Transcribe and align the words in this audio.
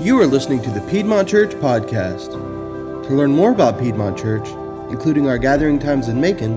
You 0.00 0.18
are 0.18 0.26
listening 0.26 0.62
to 0.62 0.70
the 0.70 0.80
Piedmont 0.90 1.28
Church 1.28 1.50
Podcast. 1.50 2.32
To 2.32 3.14
learn 3.14 3.32
more 3.32 3.52
about 3.52 3.78
Piedmont 3.78 4.16
Church, 4.16 4.48
including 4.90 5.28
our 5.28 5.36
gathering 5.36 5.78
times 5.78 6.08
in 6.08 6.18
Macon, 6.18 6.54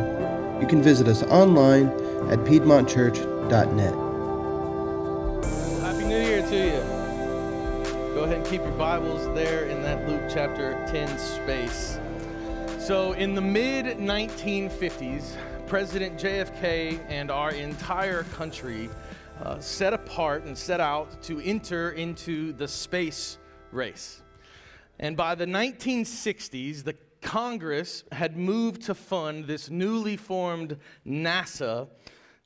you 0.62 0.66
can 0.66 0.81
visit 0.81 1.10
us 1.10 1.23
online 1.23 1.88
at 2.29 2.40
piedmontchurch.net. 2.40 3.94
Happy 5.82 6.06
New 6.06 6.21
Year 6.21 6.42
to 6.42 6.56
you. 6.56 8.14
Go 8.16 8.24
ahead 8.24 8.38
and 8.38 8.46
keep 8.46 8.62
your 8.62 8.71
Bibles 8.78 9.26
there 9.35 9.65
in 9.65 9.83
that 9.83 10.07
Luke 10.07 10.23
chapter 10.33 10.81
10 10.89 11.17
space. 11.17 11.99
So, 12.79 13.12
in 13.12 13.35
the 13.35 13.41
mid 13.41 13.97
1950s, 13.97 15.35
President 15.67 16.17
JFK 16.17 16.98
and 17.09 17.30
our 17.30 17.52
entire 17.52 18.23
country 18.23 18.89
uh, 19.44 19.59
set 19.59 19.94
apart 19.94 20.45
and 20.45 20.57
set 20.57 20.80
out 20.80 21.21
to 21.21 21.39
enter 21.41 21.91
into 21.91 22.53
the 22.53 22.67
space 22.67 23.38
race. 23.71 24.21
And 24.99 25.17
by 25.17 25.35
the 25.35 25.45
1960s, 25.45 26.84
the 26.84 26.95
Congress 27.21 28.03
had 28.11 28.37
moved 28.37 28.84
to 28.84 28.95
fund 28.95 29.45
this 29.45 29.70
newly 29.70 30.15
formed 30.15 30.77
NASA 31.05 31.89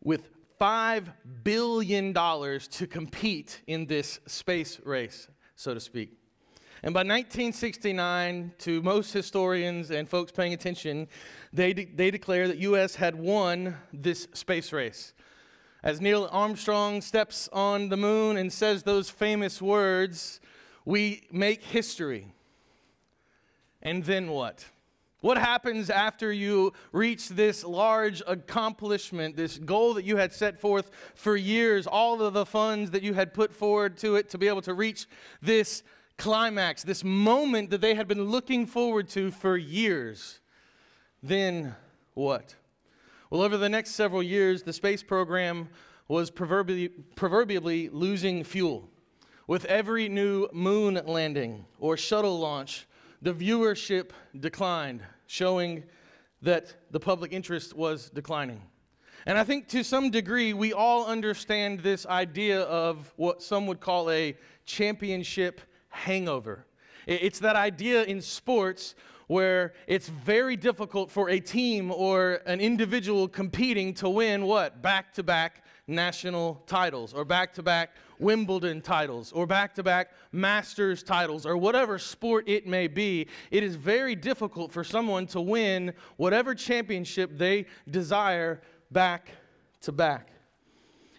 with 0.03 0.29
$5 0.59 1.13
billion 1.43 2.13
to 2.13 2.87
compete 2.87 3.61
in 3.67 3.85
this 3.85 4.19
space 4.25 4.79
race, 4.83 5.27
so 5.55 5.73
to 5.73 5.79
speak. 5.79 6.17
And 6.83 6.93
by 6.93 6.99
1969, 6.99 8.53
to 8.59 8.81
most 8.81 9.11
historians 9.11 9.91
and 9.91 10.07
folks 10.07 10.31
paying 10.31 10.53
attention, 10.53 11.07
they, 11.53 11.73
de- 11.73 11.85
they 11.85 12.11
declare 12.11 12.47
that 12.47 12.57
U.S. 12.57 12.95
had 12.95 13.15
won 13.15 13.75
this 13.91 14.27
space 14.33 14.71
race. 14.71 15.13
As 15.83 16.01
Neil 16.01 16.27
Armstrong 16.31 17.01
steps 17.01 17.47
on 17.53 17.89
the 17.89 17.97
moon 17.97 18.37
and 18.37 18.51
says 18.51 18.83
those 18.83 19.09
famous 19.09 19.61
words, 19.61 20.39
we 20.85 21.27
make 21.31 21.63
history. 21.63 22.33
And 23.81 24.03
then 24.03 24.31
what? 24.31 24.65
What 25.21 25.37
happens 25.37 25.89
after 25.89 26.31
you 26.31 26.73
reach 26.91 27.29
this 27.29 27.63
large 27.63 28.21
accomplishment, 28.27 29.35
this 29.35 29.57
goal 29.57 29.93
that 29.95 30.05
you 30.05 30.17
had 30.17 30.33
set 30.33 30.59
forth 30.59 30.91
for 31.15 31.35
years, 31.35 31.85
all 31.87 32.21
of 32.21 32.33
the 32.33 32.45
funds 32.45 32.91
that 32.91 33.03
you 33.03 33.13
had 33.13 33.33
put 33.33 33.53
forward 33.53 33.97
to 33.97 34.15
it 34.15 34.29
to 34.31 34.37
be 34.37 34.47
able 34.47 34.61
to 34.63 34.73
reach 34.73 35.07
this 35.41 35.83
climax, 36.17 36.83
this 36.83 37.03
moment 37.03 37.69
that 37.69 37.81
they 37.81 37.93
had 37.93 38.07
been 38.07 38.25
looking 38.25 38.65
forward 38.65 39.09
to 39.09 39.31
for 39.31 39.57
years? 39.57 40.39
Then 41.21 41.75
what? 42.13 42.55
Well, 43.29 43.41
over 43.41 43.57
the 43.57 43.67
next 43.67 43.91
several 43.91 44.23
years, 44.23 44.63
the 44.63 44.71
space 44.71 45.03
program 45.03 45.67
was 46.07 46.31
proverbially, 46.31 46.87
proverbially 46.87 47.89
losing 47.89 48.45
fuel. 48.45 48.89
With 49.47 49.65
every 49.65 50.07
new 50.07 50.47
moon 50.53 51.01
landing 51.05 51.65
or 51.77 51.97
shuttle 51.97 52.39
launch, 52.39 52.87
the 53.21 53.33
viewership 53.33 54.11
declined, 54.39 55.01
showing 55.25 55.83
that 56.41 56.73
the 56.91 57.01
public 57.01 57.33
interest 57.33 57.75
was 57.75 58.09
declining. 58.09 58.61
And 59.25 59.37
I 59.37 59.43
think 59.43 59.67
to 59.69 59.83
some 59.83 60.09
degree, 60.09 60.53
we 60.53 60.71
all 60.71 61.05
understand 61.05 61.81
this 61.81 62.05
idea 62.05 62.61
of 62.61 63.11
what 63.17 63.43
some 63.43 63.67
would 63.67 63.81
call 63.81 64.09
a 64.09 64.37
championship 64.65 65.59
hangover. 65.89 66.65
It's 67.05 67.39
that 67.39 67.57
idea 67.57 68.03
in 68.05 68.21
sports 68.21 68.95
where 69.27 69.73
it's 69.87 70.07
very 70.07 70.55
difficult 70.55 71.11
for 71.11 71.29
a 71.29 71.39
team 71.39 71.91
or 71.91 72.41
an 72.45 72.59
individual 72.59 73.27
competing 73.27 73.93
to 73.95 74.09
win 74.09 74.45
what? 74.45 74.81
Back 74.81 75.13
to 75.13 75.23
back 75.23 75.63
national 75.87 76.61
titles, 76.67 77.13
or 77.13 77.23
back 77.23 77.53
to 77.53 77.63
back 77.63 77.91
Wimbledon 78.19 78.81
titles, 78.81 79.31
or 79.31 79.45
back 79.45 79.75
to 79.75 79.83
back 79.83 80.11
Masters 80.31 81.03
titles, 81.03 81.45
or 81.45 81.55
whatever 81.55 81.97
sport 81.97 82.47
it 82.47 82.67
may 82.67 82.87
be. 82.87 83.27
It 83.51 83.63
is 83.63 83.75
very 83.75 84.15
difficult 84.15 84.71
for 84.71 84.83
someone 84.83 85.27
to 85.27 85.39
win 85.39 85.93
whatever 86.17 86.53
championship 86.53 87.37
they 87.37 87.67
desire 87.89 88.61
back 88.91 89.29
to 89.81 89.91
back. 89.91 90.29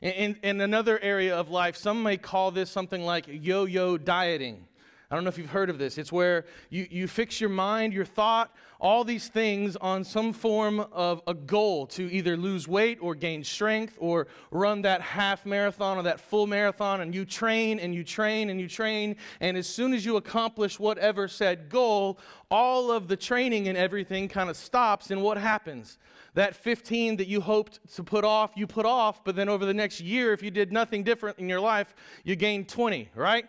In, 0.01 0.37
in, 0.43 0.61
another 0.61 1.01
area 1.01 1.37
of 1.37 1.51
life, 1.51 1.77
some 1.77 2.03
may 2.05 2.17
call 2.17 2.53
this 2.53 2.71
something 2.71 3.03
like 3.03 3.27
yo 3.29 3.65
yo 3.65 3.97
dieting. 3.97 4.68
I 5.11 5.15
don't 5.15 5.25
know 5.25 5.29
if 5.29 5.39
you've 5.39 5.49
heard 5.49 5.71
of 5.71 5.79
this. 5.79 5.97
It's 5.97 6.13
where 6.13 6.45
you, 6.69 6.87
you 6.91 7.09
fix 7.09 7.41
your 7.41 7.49
mind, 7.49 7.95
your 7.95 8.05
thought, 8.05 8.55
all 8.79 9.05
these 9.05 9.29
things 9.29 9.75
on 9.77 10.05
some 10.05 10.35
form 10.35 10.81
of 10.93 11.23
a 11.27 11.33
goal 11.33 11.87
to 11.87 12.13
either 12.13 12.37
lose 12.37 12.69
weight 12.69 12.99
or 13.01 13.15
gain 13.15 13.43
strength 13.43 13.97
or 13.99 14.27
run 14.51 14.83
that 14.83 15.01
half 15.01 15.47
marathon 15.47 15.97
or 15.97 16.03
that 16.03 16.21
full 16.21 16.47
marathon. 16.47 17.01
And 17.01 17.15
you 17.15 17.25
train 17.25 17.79
and 17.81 17.95
you 17.95 18.05
train 18.05 18.51
and 18.51 18.61
you 18.61 18.69
train. 18.69 19.17
And 19.41 19.57
as 19.57 19.67
soon 19.67 19.95
as 19.95 20.05
you 20.05 20.17
accomplish 20.17 20.79
whatever 20.79 21.27
said 21.27 21.71
goal, 21.71 22.19
all 22.51 22.93
of 22.93 23.09
the 23.09 23.17
training 23.17 23.67
and 23.69 23.79
everything 23.79 24.29
kind 24.29 24.51
of 24.51 24.59
stops. 24.59 25.11
And 25.11 25.23
what 25.23 25.39
happens? 25.39 25.97
That 26.35 26.55
15 26.55 27.17
that 27.17 27.29
you 27.29 27.41
hoped 27.41 27.81
to 27.95 28.05
put 28.05 28.27
off, 28.27 28.51
you 28.57 28.67
put 28.67 28.85
off. 28.85 29.25
But 29.25 29.37
then 29.37 29.49
over 29.49 29.65
the 29.65 29.73
next 29.75 30.03
year, 30.03 30.35
if 30.35 30.43
you 30.43 30.51
did 30.51 30.71
nothing 30.71 31.03
different 31.03 31.39
in 31.39 31.49
your 31.49 31.61
life, 31.61 31.95
you 32.25 32.37
gained 32.37 32.69
20, 32.69 33.09
right? 33.15 33.47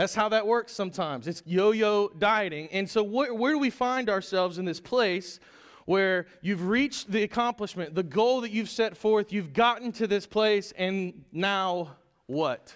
That's 0.00 0.14
how 0.14 0.30
that 0.30 0.46
works 0.46 0.72
sometimes. 0.72 1.26
It's 1.26 1.42
yo 1.44 1.72
yo 1.72 2.08
dieting. 2.08 2.68
And 2.72 2.88
so, 2.88 3.04
wh- 3.04 3.38
where 3.38 3.52
do 3.52 3.58
we 3.58 3.68
find 3.68 4.08
ourselves 4.08 4.56
in 4.56 4.64
this 4.64 4.80
place 4.80 5.38
where 5.84 6.24
you've 6.40 6.66
reached 6.68 7.10
the 7.10 7.22
accomplishment, 7.22 7.94
the 7.94 8.02
goal 8.02 8.40
that 8.40 8.50
you've 8.50 8.70
set 8.70 8.96
forth, 8.96 9.30
you've 9.30 9.52
gotten 9.52 9.92
to 9.92 10.06
this 10.06 10.26
place, 10.26 10.72
and 10.78 11.26
now 11.32 11.98
what? 12.28 12.74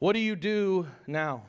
What 0.00 0.14
do 0.14 0.18
you 0.18 0.34
do 0.34 0.88
now? 1.06 1.44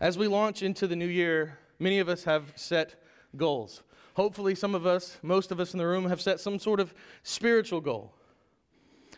As 0.00 0.16
we 0.16 0.28
launch 0.28 0.62
into 0.62 0.86
the 0.86 0.96
new 0.96 1.04
year, 1.04 1.58
many 1.78 1.98
of 1.98 2.08
us 2.08 2.24
have 2.24 2.54
set 2.56 2.94
goals. 3.36 3.82
Hopefully, 4.14 4.54
some 4.54 4.74
of 4.74 4.86
us, 4.86 5.18
most 5.20 5.52
of 5.52 5.60
us 5.60 5.74
in 5.74 5.78
the 5.78 5.86
room, 5.86 6.08
have 6.08 6.22
set 6.22 6.40
some 6.40 6.58
sort 6.58 6.80
of 6.80 6.94
spiritual 7.22 7.82
goal. 7.82 8.14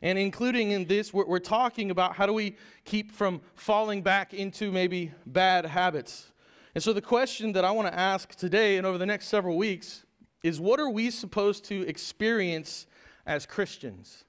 And 0.02 0.18
including 0.18 0.72
in 0.72 0.84
this, 0.86 1.14
we're, 1.14 1.26
we're, 1.26 1.38
talking 1.38 1.90
about 1.90 2.16
how 2.16 2.26
do 2.26 2.32
we 2.32 2.56
keep 2.84 3.12
from 3.12 3.40
falling 3.54 4.02
back 4.02 4.34
into 4.34 4.72
maybe 4.72 5.12
bad 5.26 5.64
habits. 5.64 6.32
And 6.74 6.82
so 6.82 6.92
the 6.92 7.00
question 7.00 7.52
that 7.52 7.64
I 7.64 7.70
want 7.70 7.86
to 7.88 7.96
ask 7.96 8.34
today 8.34 8.78
and 8.78 8.86
over 8.86 8.98
the 8.98 9.06
next 9.06 9.28
several 9.28 9.56
weeks 9.56 10.04
is 10.42 10.60
what 10.60 10.80
are 10.80 10.90
we 10.90 11.10
supposed 11.10 11.64
to 11.66 11.86
experience 11.86 12.86
as 13.26 13.46
Christians? 13.46 14.24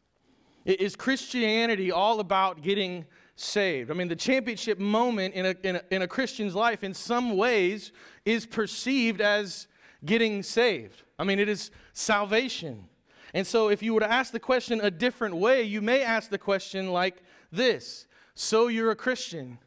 Is 0.66 0.96
Christianity 0.96 1.92
all 1.92 2.20
about 2.20 2.62
getting 2.62 3.06
saved? 3.36 3.90
I 3.90 3.96
mean, 3.96 4.08
the 4.08 4.16
championship 4.16 4.80
moment 4.80 5.34
in 5.34 5.48
a, 5.48 5.56
in 5.64 5.76
a, 5.78 5.82
in 5.90 6.02
a 6.04 6.08
Christian's 6.08 6.56
life, 6.56 6.84
in 6.84 6.94
some 6.94 7.36
ways, 7.36 7.92
is 8.26 8.46
perceived 8.46 9.22
as 9.22 9.68
getting 10.06 10.44
saved. 10.44 11.02
I 11.18 11.24
mean, 11.24 11.40
it 11.40 11.50
is 11.50 11.72
salvation. 11.94 12.88
And 13.34 13.48
so, 13.48 13.70
if 13.70 13.82
you 13.82 13.94
were 13.94 14.00
to 14.00 14.12
ask 14.12 14.32
the 14.32 14.40
question 14.40 14.80
a 14.82 14.92
different 14.92 15.36
way, 15.36 15.64
you 15.64 15.82
may 15.82 16.04
ask 16.04 16.30
the 16.30 16.38
question 16.38 16.92
like 16.92 17.24
this 17.52 18.08
So 18.36 18.68
you're 18.68 18.92
a 18.92 18.96
Christian. 18.96 19.58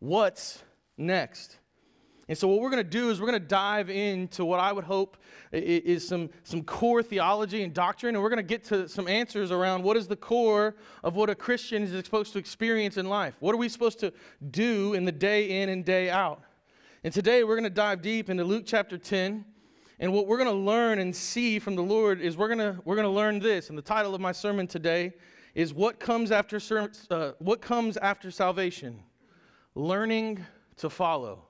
What's 0.00 0.62
next? 0.96 1.58
And 2.30 2.38
so, 2.38 2.46
what 2.46 2.60
we're 2.60 2.70
going 2.70 2.84
to 2.84 2.88
do 2.88 3.10
is 3.10 3.20
we're 3.20 3.26
going 3.26 3.40
to 3.40 3.48
dive 3.48 3.90
into 3.90 4.44
what 4.44 4.60
I 4.60 4.70
would 4.70 4.84
hope 4.84 5.16
is 5.50 6.06
some, 6.06 6.30
some 6.44 6.62
core 6.62 7.02
theology 7.02 7.64
and 7.64 7.74
doctrine, 7.74 8.14
and 8.14 8.22
we're 8.22 8.28
going 8.28 8.36
to 8.36 8.42
get 8.44 8.64
to 8.64 8.88
some 8.88 9.08
answers 9.08 9.50
around 9.50 9.82
what 9.82 9.96
is 9.96 10.06
the 10.06 10.14
core 10.14 10.76
of 11.02 11.16
what 11.16 11.28
a 11.28 11.34
Christian 11.34 11.82
is 11.82 12.04
supposed 12.04 12.32
to 12.34 12.38
experience 12.38 12.98
in 12.98 13.08
life. 13.08 13.34
What 13.40 13.52
are 13.52 13.58
we 13.58 13.68
supposed 13.68 13.98
to 14.00 14.12
do 14.50 14.94
in 14.94 15.04
the 15.04 15.12
day 15.12 15.62
in 15.62 15.70
and 15.70 15.84
day 15.84 16.08
out? 16.08 16.42
And 17.02 17.12
today, 17.12 17.44
we're 17.44 17.56
going 17.56 17.64
to 17.64 17.70
dive 17.70 18.02
deep 18.02 18.30
into 18.30 18.44
Luke 18.44 18.64
chapter 18.66 18.96
10. 18.96 19.44
And 20.00 20.14
what 20.14 20.26
we're 20.26 20.38
going 20.38 20.48
to 20.48 20.56
learn 20.56 20.98
and 20.98 21.14
see 21.14 21.58
from 21.58 21.76
the 21.76 21.82
Lord 21.82 22.22
is 22.22 22.34
we're 22.34 22.48
going 22.48 22.58
to, 22.58 22.80
we're 22.86 22.96
going 22.96 23.06
to 23.06 23.10
learn 23.10 23.38
this. 23.38 23.68
And 23.68 23.76
the 23.76 23.82
title 23.82 24.14
of 24.14 24.20
my 24.20 24.32
sermon 24.32 24.66
today 24.66 25.12
is 25.54 25.74
What 25.74 26.00
Comes 26.00 26.32
After, 26.32 26.58
uh, 27.10 27.32
what 27.38 27.60
comes 27.60 27.98
after 27.98 28.30
Salvation? 28.30 28.98
Learning 29.74 30.42
to 30.78 30.88
Follow. 30.88 31.44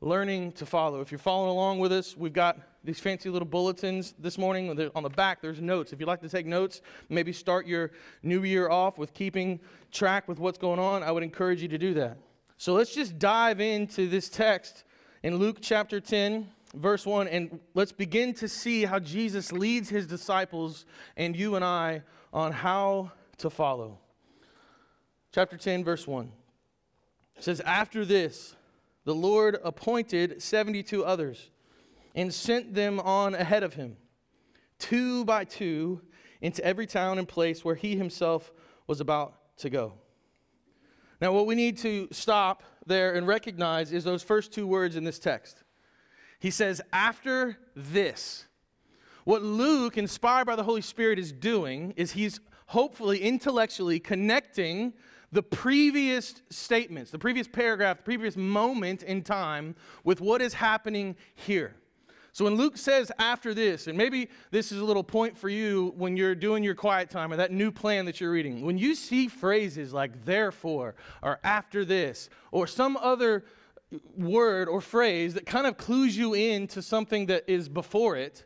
Learning 0.00 0.50
to 0.52 0.64
follow. 0.66 1.02
If 1.02 1.12
you're 1.12 1.18
following 1.18 1.50
along 1.50 1.78
with 1.78 1.92
us, 1.92 2.16
we've 2.16 2.32
got 2.32 2.58
these 2.82 2.98
fancy 2.98 3.28
little 3.28 3.46
bulletins 3.46 4.14
this 4.18 4.38
morning. 4.38 4.70
On 4.96 5.02
the 5.02 5.10
back, 5.10 5.42
there's 5.42 5.60
notes. 5.60 5.92
If 5.92 6.00
you'd 6.00 6.06
like 6.06 6.22
to 6.22 6.28
take 6.28 6.46
notes, 6.46 6.80
maybe 7.10 7.34
start 7.34 7.66
your 7.66 7.92
new 8.22 8.42
year 8.42 8.70
off 8.70 8.96
with 8.96 9.12
keeping 9.12 9.60
track 9.92 10.26
with 10.26 10.38
what's 10.38 10.56
going 10.56 10.80
on, 10.80 11.02
I 11.02 11.12
would 11.12 11.22
encourage 11.22 11.60
you 11.60 11.68
to 11.68 11.78
do 11.78 11.92
that. 11.94 12.16
So 12.56 12.72
let's 12.72 12.94
just 12.94 13.18
dive 13.18 13.60
into 13.60 14.08
this 14.08 14.30
text 14.30 14.84
in 15.22 15.36
Luke 15.36 15.58
chapter 15.60 16.00
10 16.00 16.48
verse 16.74 17.04
1, 17.04 17.28
and 17.28 17.60
let's 17.74 17.92
begin 17.92 18.34
to 18.34 18.48
see 18.48 18.84
how 18.84 18.98
Jesus 18.98 19.52
leads 19.52 19.88
his 19.88 20.06
disciples 20.06 20.84
and 21.16 21.36
you 21.36 21.56
and 21.56 21.64
I 21.64 22.02
on 22.32 22.52
how 22.52 23.12
to 23.38 23.50
follow. 23.50 23.98
Chapter 25.32 25.56
10, 25.56 25.84
verse 25.84 26.06
1 26.06 26.30
it 27.36 27.44
says, 27.44 27.60
After 27.60 28.04
this, 28.04 28.54
the 29.04 29.14
Lord 29.14 29.58
appointed 29.64 30.42
72 30.42 31.04
others 31.04 31.50
and 32.14 32.32
sent 32.34 32.74
them 32.74 33.00
on 33.00 33.34
ahead 33.34 33.62
of 33.62 33.74
him, 33.74 33.96
two 34.78 35.24
by 35.24 35.44
two, 35.44 36.02
into 36.40 36.64
every 36.64 36.86
town 36.86 37.18
and 37.18 37.28
place 37.28 37.64
where 37.64 37.74
he 37.74 37.96
himself 37.96 38.52
was 38.86 39.00
about 39.00 39.56
to 39.58 39.70
go. 39.70 39.94
Now, 41.20 41.32
what 41.32 41.46
we 41.46 41.54
need 41.54 41.78
to 41.78 42.08
stop 42.12 42.62
there 42.86 43.14
and 43.14 43.26
recognize 43.26 43.92
is 43.92 44.04
those 44.04 44.22
first 44.22 44.52
two 44.52 44.66
words 44.66 44.96
in 44.96 45.04
this 45.04 45.18
text. 45.18 45.62
He 46.40 46.50
says, 46.50 46.80
after 46.92 47.58
this. 47.76 48.46
What 49.24 49.42
Luke, 49.42 49.98
inspired 49.98 50.46
by 50.46 50.56
the 50.56 50.64
Holy 50.64 50.80
Spirit, 50.80 51.18
is 51.18 51.30
doing 51.30 51.92
is 51.96 52.12
he's 52.12 52.40
hopefully 52.66 53.20
intellectually 53.20 54.00
connecting 54.00 54.94
the 55.32 55.42
previous 55.42 56.42
statements, 56.50 57.10
the 57.10 57.18
previous 57.18 57.46
paragraph, 57.46 57.98
the 57.98 58.02
previous 58.02 58.36
moment 58.36 59.02
in 59.02 59.22
time 59.22 59.76
with 60.02 60.20
what 60.20 60.42
is 60.42 60.54
happening 60.54 61.14
here. 61.34 61.76
So 62.32 62.44
when 62.44 62.54
Luke 62.54 62.76
says 62.76 63.10
after 63.18 63.54
this, 63.54 63.86
and 63.86 63.98
maybe 63.98 64.30
this 64.50 64.70
is 64.72 64.80
a 64.80 64.84
little 64.84 65.02
point 65.02 65.36
for 65.36 65.48
you 65.48 65.92
when 65.96 66.16
you're 66.16 66.34
doing 66.34 66.62
your 66.62 66.76
quiet 66.76 67.10
time 67.10 67.32
or 67.32 67.36
that 67.36 67.52
new 67.52 67.72
plan 67.72 68.04
that 68.06 68.20
you're 68.20 68.30
reading, 68.30 68.64
when 68.64 68.78
you 68.78 68.94
see 68.94 69.28
phrases 69.28 69.92
like 69.92 70.24
therefore 70.24 70.94
or 71.22 71.40
after 71.42 71.84
this 71.84 72.30
or 72.52 72.66
some 72.66 72.96
other 72.96 73.44
word 74.16 74.68
or 74.68 74.80
phrase 74.80 75.34
that 75.34 75.46
kind 75.46 75.66
of 75.66 75.76
clues 75.76 76.16
you 76.16 76.34
in 76.34 76.66
to 76.68 76.82
something 76.82 77.26
that 77.26 77.44
is 77.48 77.68
before 77.68 78.16
it, 78.16 78.44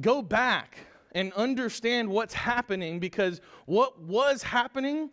go 0.00 0.22
back 0.22 0.78
and 1.12 1.32
understand 1.34 2.08
what's 2.08 2.34
happening 2.34 2.98
because 2.98 3.40
what 3.66 4.00
was 4.00 4.42
happening 4.42 5.10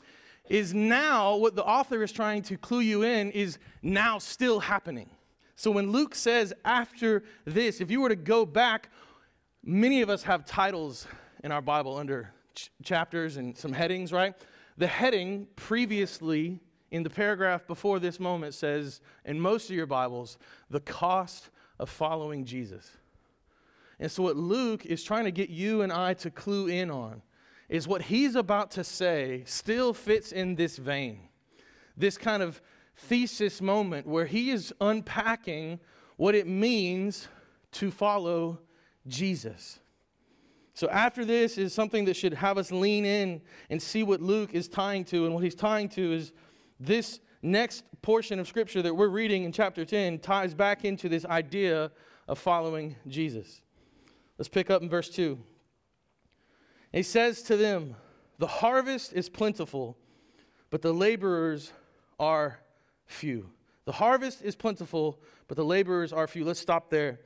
is 0.49 0.73
now 0.73 1.35
what 1.35 1.55
the 1.55 1.63
author 1.63 2.01
is 2.01 2.11
trying 2.11 2.41
to 2.41 2.57
clue 2.57 2.79
you 2.79 3.03
in 3.03 3.31
is 3.31 3.59
now 3.83 4.17
still 4.17 4.59
happening. 4.59 5.09
So 5.55 5.69
when 5.71 5.91
Luke 5.91 6.15
says 6.15 6.53
after 6.63 7.23
this, 7.45 7.81
if 7.81 7.91
you 7.91 8.01
were 8.01 8.09
to 8.09 8.15
go 8.15 8.45
back, 8.45 8.89
many 9.63 10.01
of 10.01 10.09
us 10.09 10.23
have 10.23 10.45
titles 10.45 11.05
in 11.43 11.51
our 11.51 11.61
Bible 11.61 11.97
under 11.97 12.33
ch- 12.55 12.71
chapters 12.81 13.37
and 13.37 13.55
some 13.57 13.73
headings, 13.73 14.11
right? 14.11 14.33
The 14.77 14.87
heading 14.87 15.47
previously 15.55 16.61
in 16.91 17.03
the 17.03 17.09
paragraph 17.09 17.67
before 17.67 17.99
this 17.99 18.19
moment 18.19 18.53
says, 18.53 19.01
in 19.25 19.39
most 19.39 19.69
of 19.69 19.75
your 19.75 19.85
Bibles, 19.85 20.37
the 20.69 20.79
cost 20.79 21.49
of 21.77 21.89
following 21.89 22.45
Jesus. 22.45 22.91
And 23.99 24.11
so, 24.11 24.23
what 24.23 24.37
Luke 24.37 24.85
is 24.85 25.03
trying 25.03 25.25
to 25.25 25.31
get 25.31 25.49
you 25.49 25.81
and 25.81 25.91
I 25.91 26.13
to 26.15 26.31
clue 26.31 26.67
in 26.67 26.89
on 26.89 27.21
is 27.67 27.87
what 27.87 28.03
he's 28.03 28.35
about 28.35 28.71
to 28.71 28.83
say 28.83 29.43
still 29.45 29.93
fits 29.93 30.31
in 30.31 30.55
this 30.55 30.77
vein. 30.77 31.29
This 31.97 32.17
kind 32.17 32.41
of 32.41 32.61
thesis 32.95 33.61
moment 33.61 34.07
where 34.07 34.25
he 34.25 34.51
is 34.51 34.73
unpacking 34.81 35.79
what 36.17 36.33
it 36.35 36.47
means 36.47 37.27
to 37.71 37.91
follow 37.91 38.59
Jesus. 39.07 39.79
So, 40.73 40.89
after 40.89 41.25
this 41.25 41.57
is 41.57 41.73
something 41.73 42.05
that 42.05 42.15
should 42.15 42.33
have 42.33 42.57
us 42.57 42.71
lean 42.71 43.03
in 43.03 43.41
and 43.69 43.81
see 43.81 44.03
what 44.03 44.21
Luke 44.21 44.53
is 44.53 44.69
tying 44.69 45.03
to. 45.05 45.25
And 45.25 45.33
what 45.35 45.43
he's 45.43 45.55
tying 45.55 45.89
to 45.89 46.13
is 46.13 46.31
this 46.79 47.19
next 47.41 47.83
portion 48.01 48.39
of 48.39 48.47
scripture 48.47 48.81
that 48.81 48.95
we're 48.95 49.09
reading 49.09 49.43
in 49.43 49.51
chapter 49.51 49.85
10 49.85 50.19
ties 50.19 50.53
back 50.53 50.85
into 50.85 51.09
this 51.09 51.25
idea 51.25 51.91
of 52.27 52.37
following 52.37 52.95
Jesus. 53.07 53.61
Let's 54.37 54.49
pick 54.49 54.69
up 54.69 54.81
in 54.81 54.89
verse 54.89 55.09
2. 55.09 55.37
He 56.93 57.03
says 57.03 57.41
to 57.43 57.57
them, 57.57 57.95
The 58.37 58.47
harvest 58.47 59.13
is 59.13 59.29
plentiful, 59.29 59.97
but 60.69 60.81
the 60.81 60.93
laborers 60.93 61.73
are 62.19 62.59
few. 63.05 63.49
The 63.85 63.91
harvest 63.91 64.41
is 64.41 64.55
plentiful, 64.55 65.19
but 65.47 65.57
the 65.57 65.65
laborers 65.65 66.13
are 66.13 66.27
few. 66.27 66.45
Let's 66.45 66.59
stop 66.59 66.89
there. 66.89 67.19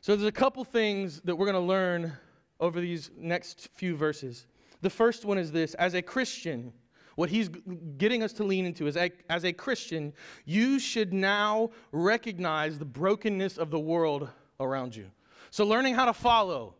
So, 0.00 0.14
there's 0.14 0.28
a 0.28 0.32
couple 0.32 0.64
things 0.64 1.20
that 1.22 1.34
we're 1.34 1.46
going 1.46 1.54
to 1.54 1.60
learn 1.60 2.12
over 2.60 2.80
these 2.80 3.10
next 3.16 3.68
few 3.74 3.96
verses. 3.96 4.46
The 4.80 4.90
first 4.90 5.24
one 5.24 5.38
is 5.38 5.50
this 5.52 5.74
as 5.74 5.94
a 5.94 6.02
Christian, 6.02 6.72
what 7.18 7.30
he's 7.30 7.50
getting 7.96 8.22
us 8.22 8.32
to 8.34 8.44
lean 8.44 8.64
into 8.64 8.86
is 8.86 8.96
as, 8.96 9.44
a 9.44 9.52
Christian, 9.52 10.12
you 10.44 10.78
should 10.78 11.12
now 11.12 11.70
recognize 11.90 12.78
the 12.78 12.84
brokenness 12.84 13.58
of 13.58 13.72
the 13.72 13.78
world 13.80 14.28
around 14.60 14.94
you. 14.94 15.06
So, 15.50 15.64
learning 15.64 15.96
how 15.96 16.04
to 16.04 16.12
follow, 16.12 16.76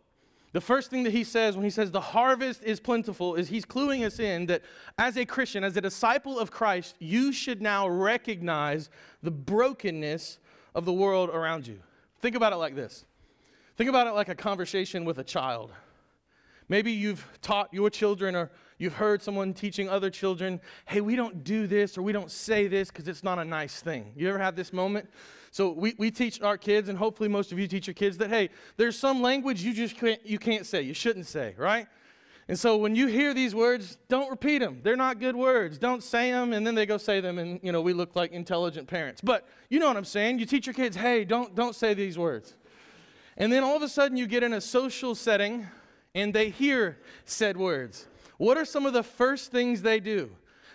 the 0.53 0.61
first 0.61 0.91
thing 0.91 1.03
that 1.03 1.13
he 1.13 1.25
says 1.25 1.57
when 1.57 1.65
he 1.65 1.71
says 1.71 1.91
the 1.91 2.01
harvest 2.01 2.63
is 2.63 2.79
plentiful 2.79 3.35
is 3.35 3.49
he's 3.49 3.65
cluing 3.65 4.07
us 4.07 4.21
in 4.21 4.47
that 4.47 4.63
as 4.97 5.17
a 5.17 5.25
Christian, 5.25 5.65
as 5.65 5.77
a 5.77 5.81
disciple 5.81 6.39
of 6.39 6.53
Christ, 6.53 6.95
you 7.01 7.33
should 7.33 7.61
now 7.61 7.89
recognize 7.89 8.91
the 9.25 9.33
brokenness 9.33 10.39
of 10.77 10.85
the 10.85 10.93
world 10.93 11.31
around 11.31 11.67
you. 11.67 11.81
Think 12.23 12.37
about 12.37 12.53
it 12.53 12.57
like 12.59 12.77
this 12.77 13.05
think 13.77 13.91
about 13.91 14.07
it 14.07 14.13
like 14.13 14.29
a 14.29 14.37
conversation 14.37 15.05
with 15.05 15.19
a 15.19 15.25
child. 15.25 15.73
Maybe 16.69 16.93
you've 16.93 17.27
taught 17.43 17.75
your 17.75 17.91
children 17.91 18.37
or 18.37 18.53
you've 18.79 18.95
heard 18.95 19.23
someone 19.23 19.53
teaching 19.53 19.89
other 19.89 20.11
children, 20.11 20.61
hey, 20.87 21.01
we 21.01 21.17
don't 21.17 21.45
do 21.45 21.67
this 21.67 21.99
or 21.99 22.03
we 22.03 22.13
don't 22.13 22.31
say 22.31 22.67
this 22.67 22.89
because 22.89 23.07
it's 23.09 23.23
not 23.23 23.39
a 23.39 23.45
nice 23.45 23.81
thing. 23.81 24.13
You 24.17 24.29
ever 24.29 24.39
have 24.39 24.57
this 24.57 24.73
moment? 24.73 25.09
So 25.51 25.71
we, 25.71 25.95
we 25.99 26.11
teach 26.11 26.41
our 26.43 26.59
kids, 26.59 26.89
and 26.89 26.99
hopefully 26.99 27.29
most 27.29 27.53
of 27.53 27.59
you 27.59 27.67
teach 27.67 27.87
your 27.87 27.95
kids 27.95 28.19
that, 28.19 28.29
hey, 28.29 28.51
there's 28.77 28.99
some 28.99 29.23
language 29.23 29.63
you 29.63 29.73
just 29.73 29.97
can't, 29.97 30.25
you 30.25 30.39
can't 30.39 30.67
say, 30.67 30.83
you 30.83 30.95
shouldn't 30.95 31.27
say, 31.27 31.55
right? 31.57 31.87
And 32.49 32.59
so 32.59 32.79
when 32.79 32.95
you 32.95 33.09
hear 33.09 33.35
these 33.35 33.55
words, 33.55 33.99
don't 34.09 34.31
repeat 34.31 34.59
them. 34.59 34.81
They're 34.83 34.97
not 34.97 35.21
good 35.21 35.37
words. 35.37 35.77
Don't 35.77 36.03
say 36.03 36.31
them, 36.31 36.55
and 36.55 36.67
then 36.67 36.75
they 36.75 36.87
go 36.87 36.97
say 36.97 37.21
them, 37.21 37.39
and 37.39 37.61
you 37.63 37.73
know 37.73 37.83
we 37.83 37.93
look 37.93 38.17
like 38.17 38.33
intelligent 38.33 38.89
parents. 38.89 39.21
But 39.21 39.47
you 39.69 39.79
know 39.79 39.87
what 39.87 39.99
I'm 39.99 40.07
saying. 40.07 40.39
You 40.39 40.47
teach 40.47 40.67
your 40.67 40.73
kids, 40.73 40.97
hey, 40.97 41.27
don't 41.27 41.55
don't 41.55 41.75
say 41.75 41.93
these 41.93 42.19
words. 42.19 42.55
And 43.37 43.53
then 43.53 43.63
all 43.63 43.77
of 43.77 43.83
a 43.83 43.89
sudden 43.89 44.17
you 44.17 44.27
get 44.27 44.43
in 44.43 44.55
a 44.55 44.63
social 44.63 45.15
setting, 45.15 45.67
and 46.15 46.33
they 46.33 46.49
hear 46.49 46.99
said 47.27 47.59
words. 47.59 48.07
What 48.39 48.57
are 48.57 48.65
some 48.65 48.87
of 48.87 48.93
the 48.93 49.03
first 49.03 49.53
things 49.53 49.83
they 49.83 50.01
do? 50.01 50.31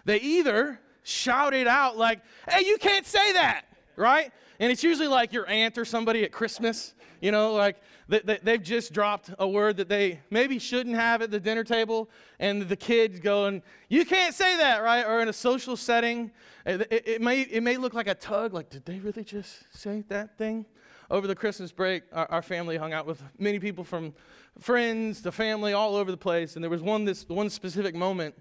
They 0.06 0.20
either 0.20 0.80
shout 1.04 1.54
it 1.54 1.68
out 1.68 1.98
like, 1.98 2.22
hey, 2.50 2.66
you 2.66 2.78
can't 2.78 3.06
say 3.06 3.34
that, 3.34 3.66
right? 3.96 4.32
And 4.60 4.72
it's 4.72 4.84
usually 4.84 5.08
like 5.08 5.34
your 5.34 5.48
aunt 5.48 5.78
or 5.78 5.86
somebody 5.86 6.24
at 6.24 6.32
Christmas, 6.32 6.94
you 7.22 7.32
know, 7.32 7.54
like 7.54 7.78
they, 8.08 8.40
they've 8.44 8.62
just 8.62 8.94
dropped 8.94 9.32
a 9.40 9.48
word 9.48 9.78
that 9.78 9.90
they 9.90 10.20
maybe 10.30 10.60
shouldn't 10.60 10.96
have 10.96 11.22
at 11.22 11.32
the 11.32 11.40
dinner 11.40 11.64
table, 11.64 12.10
and 12.40 12.64
the 12.64 12.76
kids 12.76 13.20
going, 13.20 13.62
You 13.90 14.06
can't 14.06 14.36
say 14.36 14.58
that, 14.58 14.84
right? 14.84 15.06
Or 15.06 15.22
in 15.22 15.30
a 15.30 15.34
social 15.34 15.78
setting, 15.78 16.32
it, 16.66 16.82
it, 16.92 17.08
it 17.08 17.22
may, 17.22 17.42
it 17.42 17.64
may 17.64 17.78
look 17.78 17.94
like 17.94 18.08
a 18.08 18.16
tug, 18.16 18.54
like, 18.54 18.70
Did 18.70 18.86
they 18.86 19.00
really 19.00 19.24
just 19.24 19.64
say 19.76 20.04
that 20.10 20.38
thing? 20.38 20.66
Over 21.14 21.28
the 21.28 21.36
Christmas 21.36 21.72
break, 21.72 22.02
our, 22.12 22.26
our 22.32 22.42
family 22.42 22.76
hung 22.76 22.92
out 22.92 23.06
with 23.06 23.22
many 23.38 23.60
people 23.60 23.84
from 23.84 24.16
friends 24.58 25.22
to 25.22 25.32
family 25.32 25.72
all 25.72 25.96
over 25.96 26.10
the 26.10 26.18
place, 26.18 26.56
and 26.56 26.64
there 26.64 26.72
was 26.72 26.82
one, 26.82 27.06
this, 27.06 27.30
one 27.30 27.52
specific 27.52 27.94
moment. 27.94 28.34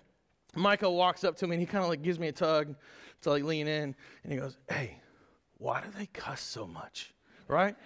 Michael 0.54 0.96
walks 0.96 1.22
up 1.22 1.36
to 1.36 1.46
me 1.46 1.56
and 1.56 1.60
he 1.60 1.66
kind 1.66 1.84
of 1.84 1.90
like 1.90 2.00
gives 2.00 2.18
me 2.18 2.28
a 2.28 2.32
tug 2.32 2.74
to 3.20 3.28
like 3.28 3.44
lean 3.44 3.68
in, 3.68 3.94
and 4.24 4.32
he 4.32 4.38
goes, 4.38 4.56
Hey, 4.70 5.02
why 5.58 5.82
do 5.82 5.88
they 5.98 6.06
cuss 6.14 6.40
so 6.40 6.66
much? 6.66 7.12
Right? 7.46 7.76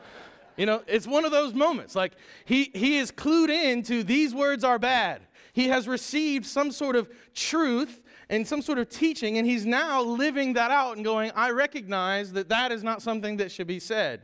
you 0.56 0.64
know, 0.64 0.82
it's 0.86 1.06
one 1.06 1.26
of 1.26 1.32
those 1.32 1.52
moments. 1.52 1.94
Like 1.94 2.14
he 2.46 2.70
he 2.72 2.96
is 2.96 3.12
clued 3.12 3.50
in 3.50 3.82
to 3.82 4.02
these 4.02 4.34
words 4.34 4.64
are 4.64 4.78
bad. 4.78 5.20
He 5.52 5.68
has 5.68 5.86
received 5.86 6.46
some 6.46 6.70
sort 6.70 6.96
of 6.96 7.10
truth 7.34 8.00
and 8.30 8.48
some 8.48 8.62
sort 8.62 8.78
of 8.78 8.88
teaching, 8.88 9.36
and 9.36 9.46
he's 9.46 9.66
now 9.66 10.00
living 10.00 10.54
that 10.54 10.70
out 10.70 10.96
and 10.96 11.04
going, 11.04 11.30
I 11.34 11.50
recognize 11.50 12.32
that 12.32 12.48
that 12.48 12.72
is 12.72 12.82
not 12.82 13.02
something 13.02 13.36
that 13.36 13.52
should 13.52 13.66
be 13.66 13.80
said. 13.80 14.22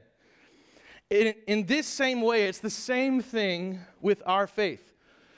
In, 1.11 1.35
in 1.47 1.67
this 1.67 1.87
same 1.87 2.21
way, 2.21 2.45
it's 2.45 2.59
the 2.59 2.71
same 2.71 3.21
thing 3.21 3.81
with 4.01 4.23
our 4.27 4.47
faith. 4.47 4.95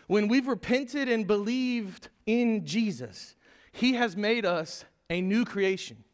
When 0.06 0.28
we've 0.28 0.48
repented 0.48 1.08
and 1.08 1.26
believed 1.26 2.08
in 2.26 2.64
Jesus, 2.64 3.37
he 3.72 3.92
has 3.94 4.16
made 4.16 4.46
us 4.46 4.84
a 5.10 5.20
new 5.20 5.44
creation. 5.44 6.04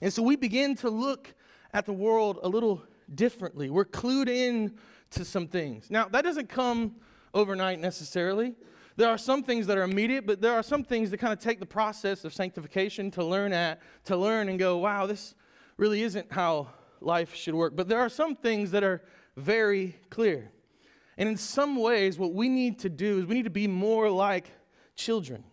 And 0.00 0.12
so 0.12 0.22
we 0.22 0.34
begin 0.34 0.74
to 0.76 0.90
look 0.90 1.32
at 1.72 1.86
the 1.86 1.92
world 1.92 2.40
a 2.42 2.48
little 2.48 2.82
differently. 3.14 3.70
We're 3.70 3.84
clued 3.84 4.28
in 4.28 4.76
to 5.10 5.24
some 5.24 5.46
things. 5.46 5.88
Now, 5.90 6.08
that 6.08 6.24
doesn't 6.24 6.48
come 6.48 6.96
overnight 7.32 7.78
necessarily. 7.78 8.54
There 8.96 9.08
are 9.08 9.18
some 9.18 9.44
things 9.44 9.66
that 9.68 9.78
are 9.78 9.82
immediate, 9.82 10.26
but 10.26 10.40
there 10.40 10.54
are 10.54 10.62
some 10.62 10.82
things 10.82 11.10
that 11.10 11.18
kind 11.18 11.32
of 11.32 11.38
take 11.38 11.60
the 11.60 11.66
process 11.66 12.24
of 12.24 12.34
sanctification 12.34 13.10
to 13.12 13.24
learn 13.24 13.52
at, 13.52 13.80
to 14.06 14.16
learn 14.16 14.48
and 14.48 14.58
go, 14.58 14.78
wow, 14.78 15.06
this 15.06 15.34
really 15.76 16.02
isn't 16.02 16.32
how 16.32 16.68
life 17.00 17.34
should 17.34 17.54
work. 17.54 17.76
But 17.76 17.88
there 17.88 18.00
are 18.00 18.08
some 18.08 18.36
things 18.36 18.70
that 18.72 18.84
are 18.84 19.02
very 19.36 19.96
clear. 20.10 20.50
And 21.18 21.28
in 21.28 21.36
some 21.36 21.76
ways, 21.76 22.18
what 22.18 22.34
we 22.34 22.48
need 22.48 22.78
to 22.80 22.88
do 22.88 23.18
is 23.18 23.26
we 23.26 23.34
need 23.34 23.44
to 23.44 23.50
be 23.50 23.66
more 23.66 24.10
like 24.10 24.50
children. 24.94 25.44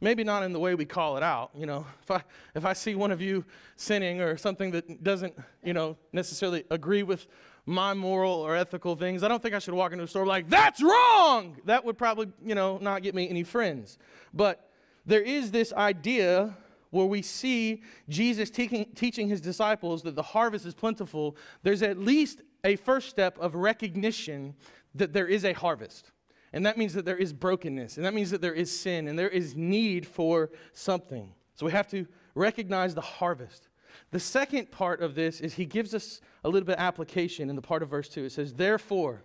Maybe 0.00 0.24
not 0.24 0.42
in 0.42 0.52
the 0.52 0.58
way 0.58 0.74
we 0.74 0.84
call 0.84 1.16
it 1.16 1.22
out. 1.22 1.50
You 1.54 1.66
know, 1.66 1.86
if 2.02 2.10
I, 2.10 2.22
if 2.54 2.64
I 2.64 2.72
see 2.72 2.94
one 2.94 3.12
of 3.12 3.20
you 3.20 3.44
sinning 3.76 4.20
or 4.20 4.36
something 4.36 4.72
that 4.72 5.04
doesn't, 5.04 5.34
you 5.62 5.72
know, 5.72 5.96
necessarily 6.12 6.64
agree 6.70 7.04
with 7.04 7.28
my 7.66 7.94
moral 7.94 8.32
or 8.32 8.56
ethical 8.56 8.96
things, 8.96 9.22
I 9.22 9.28
don't 9.28 9.40
think 9.40 9.54
I 9.54 9.60
should 9.60 9.74
walk 9.74 9.92
into 9.92 10.04
a 10.04 10.08
store 10.08 10.26
like, 10.26 10.50
that's 10.50 10.82
wrong! 10.82 11.56
That 11.66 11.84
would 11.84 11.96
probably, 11.96 12.32
you 12.44 12.56
know, 12.56 12.78
not 12.78 13.02
get 13.02 13.14
me 13.14 13.28
any 13.28 13.44
friends. 13.44 13.98
But 14.34 14.68
there 15.06 15.22
is 15.22 15.52
this 15.52 15.72
idea 15.72 16.56
where 16.92 17.06
we 17.06 17.22
see 17.22 17.82
Jesus 18.10 18.50
teaching, 18.50 19.28
his 19.28 19.40
disciples 19.40 20.02
that 20.02 20.14
the 20.14 20.22
harvest 20.22 20.66
is 20.66 20.74
plentiful. 20.74 21.36
There's 21.62 21.82
at 21.82 21.98
least 21.98 22.42
a 22.64 22.76
first 22.76 23.08
step 23.08 23.38
of 23.38 23.54
recognition 23.54 24.54
that 24.94 25.14
there 25.14 25.26
is 25.26 25.46
a 25.46 25.54
harvest. 25.54 26.12
And 26.52 26.66
that 26.66 26.76
means 26.76 26.92
that 26.92 27.06
there 27.06 27.16
is 27.16 27.32
brokenness, 27.32 27.96
and 27.96 28.04
that 28.04 28.12
means 28.12 28.30
that 28.30 28.42
there 28.42 28.52
is 28.52 28.78
sin, 28.78 29.08
and 29.08 29.18
there 29.18 29.30
is 29.30 29.56
need 29.56 30.06
for 30.06 30.50
something. 30.74 31.32
So 31.54 31.64
we 31.64 31.72
have 31.72 31.88
to 31.88 32.06
recognize 32.34 32.94
the 32.94 33.00
harvest. 33.00 33.68
The 34.10 34.20
second 34.20 34.70
part 34.70 35.00
of 35.00 35.14
this 35.14 35.40
is 35.40 35.54
he 35.54 35.64
gives 35.64 35.94
us 35.94 36.20
a 36.44 36.50
little 36.50 36.66
bit 36.66 36.74
of 36.74 36.80
application 36.80 37.48
in 37.48 37.56
the 37.56 37.62
part 37.62 37.82
of 37.82 37.88
verse 37.88 38.10
2. 38.10 38.24
It 38.24 38.32
says, 38.32 38.52
Therefore, 38.52 39.22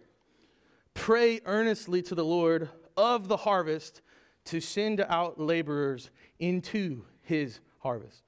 pray 0.93 1.41
earnestly 1.45 2.01
to 2.03 2.15
the 2.15 2.23
Lord 2.23 2.69
of 2.95 3.27
the 3.27 3.37
harvest 3.37 4.01
to 4.45 4.61
send 4.61 5.01
out 5.01 5.37
laborers 5.37 6.09
into 6.39 7.03
his 7.27 7.59
harvest. 7.79 8.23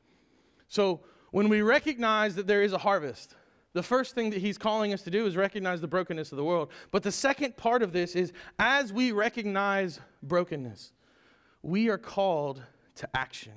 So, 0.67 1.01
when 1.31 1.47
we 1.47 1.61
recognize 1.61 2.35
that 2.35 2.47
there 2.47 2.63
is 2.63 2.73
a 2.73 2.77
harvest, 2.77 3.35
the 3.73 3.83
first 3.83 4.15
thing 4.15 4.31
that 4.31 4.39
he's 4.39 4.57
calling 4.57 4.93
us 4.93 5.03
to 5.03 5.11
do 5.11 5.27
is 5.27 5.37
recognize 5.37 5.79
the 5.79 5.87
brokenness 5.87 6.31
of 6.31 6.37
the 6.37 6.43
world. 6.43 6.71
But 6.91 7.03
the 7.03 7.11
second 7.11 7.55
part 7.55 7.83
of 7.83 7.93
this 7.93 8.15
is 8.15 8.33
as 8.57 8.91
we 8.91 9.11
recognize 9.11 9.99
brokenness, 10.23 10.91
we 11.61 11.89
are 11.89 11.97
called 11.97 12.63
to 12.95 13.09
action. 13.15 13.53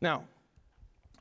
Now, 0.00 0.24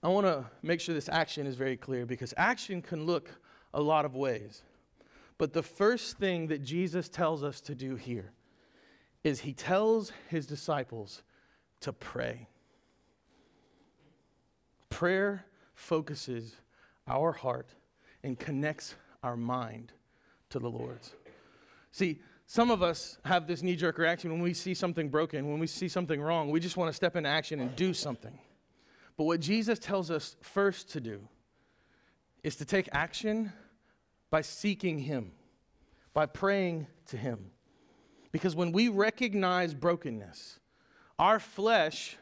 I 0.01 0.07
want 0.07 0.25
to 0.25 0.45
make 0.61 0.79
sure 0.79 0.95
this 0.95 1.09
action 1.09 1.47
is 1.47 1.55
very 1.55 1.75
clear 1.75 2.05
because 2.05 2.33
action 2.37 2.81
can 2.81 3.05
look 3.05 3.29
a 3.73 3.81
lot 3.81 4.05
of 4.05 4.15
ways. 4.15 4.63
But 5.37 5.51
the 5.51 5.63
first 5.63 6.17
thing 6.17 6.47
that 6.47 6.63
Jesus 6.63 7.09
tells 7.09 7.43
us 7.43 7.59
to 7.61 7.75
do 7.75 7.95
here 7.95 8.31
is 9.23 9.41
he 9.41 9.53
tells 9.53 10.13
his 10.29 10.45
disciples 10.45 11.23
to 11.81 11.91
pray. 11.91 12.47
Prayer 14.95 15.45
focuses 15.73 16.55
our 17.05 17.33
heart 17.33 17.67
and 18.23 18.39
connects 18.39 18.95
our 19.23 19.35
mind 19.35 19.91
to 20.51 20.57
the 20.57 20.69
Lord's. 20.69 21.11
See, 21.91 22.21
some 22.47 22.71
of 22.71 22.81
us 22.81 23.17
have 23.25 23.45
this 23.45 23.61
knee 23.61 23.75
jerk 23.75 23.97
reaction 23.97 24.31
when 24.31 24.41
we 24.41 24.53
see 24.53 24.73
something 24.73 25.09
broken, 25.09 25.49
when 25.49 25.59
we 25.59 25.67
see 25.67 25.89
something 25.89 26.21
wrong, 26.21 26.49
we 26.49 26.61
just 26.61 26.77
want 26.77 26.87
to 26.87 26.93
step 26.93 27.17
into 27.17 27.27
action 27.27 27.59
and 27.59 27.75
do 27.75 27.93
something. 27.93 28.39
But 29.17 29.25
what 29.25 29.41
Jesus 29.41 29.79
tells 29.79 30.09
us 30.09 30.37
first 30.39 30.89
to 30.91 31.01
do 31.01 31.27
is 32.41 32.55
to 32.55 32.63
take 32.63 32.87
action 32.93 33.51
by 34.29 34.39
seeking 34.39 34.99
Him, 34.99 35.33
by 36.13 36.25
praying 36.25 36.87
to 37.07 37.17
Him. 37.17 37.51
Because 38.31 38.55
when 38.55 38.71
we 38.71 38.87
recognize 38.87 39.73
brokenness, 39.73 40.57
our 41.19 41.41
flesh 41.41 42.15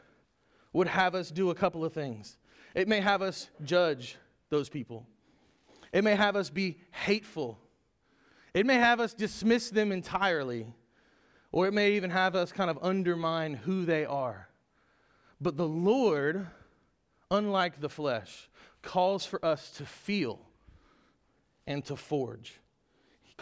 would 0.74 0.88
have 0.88 1.16
us 1.16 1.32
do 1.32 1.52
a 1.52 1.56
couple 1.56 1.86
of 1.86 1.94
things. 1.94 2.38
It 2.76 2.88
may 2.88 3.00
have 3.00 3.22
us 3.22 3.50
judge 3.64 4.18
those 4.50 4.70
people, 4.70 5.06
it 5.92 6.04
may 6.04 6.16
have 6.16 6.36
us 6.36 6.50
be 6.50 6.78
hateful, 6.92 7.60
it 8.54 8.66
may 8.66 8.76
have 8.76 9.00
us 9.00 9.14
dismiss 9.14 9.70
them 9.70 9.92
entirely, 9.92 10.68
or 11.52 11.68
it 11.68 11.74
may 11.74 11.94
even 11.94 12.10
have 12.10 12.36
us 12.36 12.52
kind 12.52 12.70
of 12.70 12.80
undermine 12.82 13.54
who 13.54 13.86
they 13.86 14.06
are. 14.06 14.50
But 15.40 15.58
the 15.58 15.68
Lord, 15.68 16.48
unlike 17.30 17.80
the 17.80 17.90
flesh, 17.90 18.50
calls 18.82 19.26
for 19.26 19.44
us 19.44 19.72
to 19.72 19.86
feel 19.86 20.40
and 21.68 21.84
to 21.86 21.96
forge. 21.96 22.60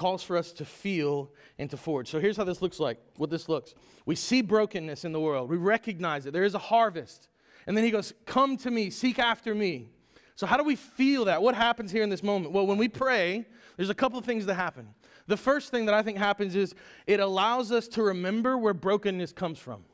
Calls 0.02 0.24
for 0.24 0.36
us 0.36 0.52
to 0.54 0.66
feel 0.66 1.32
and 1.60 1.70
to 1.70 1.78
forge. 1.78 2.10
So 2.10 2.20
here's 2.20 2.36
how 2.36 2.44
this 2.44 2.60
looks 2.60 2.80
like 2.80 2.98
what 3.18 3.30
this 3.30 3.48
looks. 3.48 3.76
We 4.08 4.16
see 4.16 4.42
brokenness 4.42 5.06
in 5.06 5.12
the 5.12 5.20
world, 5.20 5.48
we 5.48 5.58
recognize 5.58 6.26
it. 6.26 6.34
There 6.34 6.44
is 6.44 6.56
a 6.56 6.60
harvest. 6.60 7.30
And 7.68 7.78
then 7.78 7.84
he 7.84 7.92
goes, 7.92 8.12
Come 8.26 8.58
to 8.58 8.72
me, 8.72 8.90
seek 8.90 9.20
after 9.20 9.54
me. 9.54 9.90
So, 10.34 10.48
how 10.48 10.58
do 10.58 10.64
we 10.64 10.76
feel 10.76 11.26
that? 11.26 11.44
What 11.44 11.54
happens 11.54 11.92
here 11.92 12.02
in 12.02 12.10
this 12.10 12.24
moment? 12.24 12.52
Well, 12.52 12.66
when 12.66 12.80
we 12.80 12.88
pray, 12.88 13.46
there's 13.78 13.92
a 13.92 13.94
couple 13.94 14.18
of 14.18 14.26
things 14.26 14.48
that 14.48 14.56
happen. 14.56 14.88
The 15.28 15.38
first 15.38 15.70
thing 15.70 15.86
that 15.86 15.94
I 15.94 16.02
think 16.02 16.18
happens 16.18 16.56
is 16.56 16.74
it 17.06 17.20
allows 17.20 17.72
us 17.72 17.88
to 17.90 18.02
remember 18.02 18.58
where 18.58 18.74
brokenness 18.74 19.34
comes 19.34 19.60
from 19.60 19.86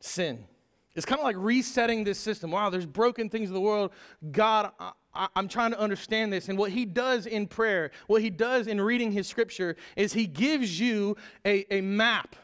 sin. 0.00 0.46
It's 0.94 1.04
kind 1.04 1.18
of 1.18 1.24
like 1.24 1.36
resetting 1.38 2.02
this 2.04 2.18
system. 2.18 2.50
Wow, 2.50 2.70
there's 2.70 2.86
broken 2.86 3.28
things 3.28 3.48
in 3.50 3.54
the 3.54 3.60
world. 3.60 3.92
God, 4.32 4.72
uh, 4.80 4.92
I, 5.16 5.28
am 5.38 5.48
trying 5.48 5.70
to 5.72 5.80
understand 5.80 6.32
this. 6.32 6.48
And 6.48 6.58
what 6.58 6.70
he 6.70 6.84
does 6.84 7.26
in 7.26 7.46
prayer, 7.46 7.90
what 8.06 8.22
he 8.22 8.30
does 8.30 8.66
in 8.66 8.80
reading 8.80 9.12
his 9.12 9.26
scripture, 9.26 9.76
is 9.96 10.12
he 10.12 10.26
gives 10.26 10.78
you 10.78 11.16
a, 11.44 11.66
a 11.74 11.80
map. 11.80 12.36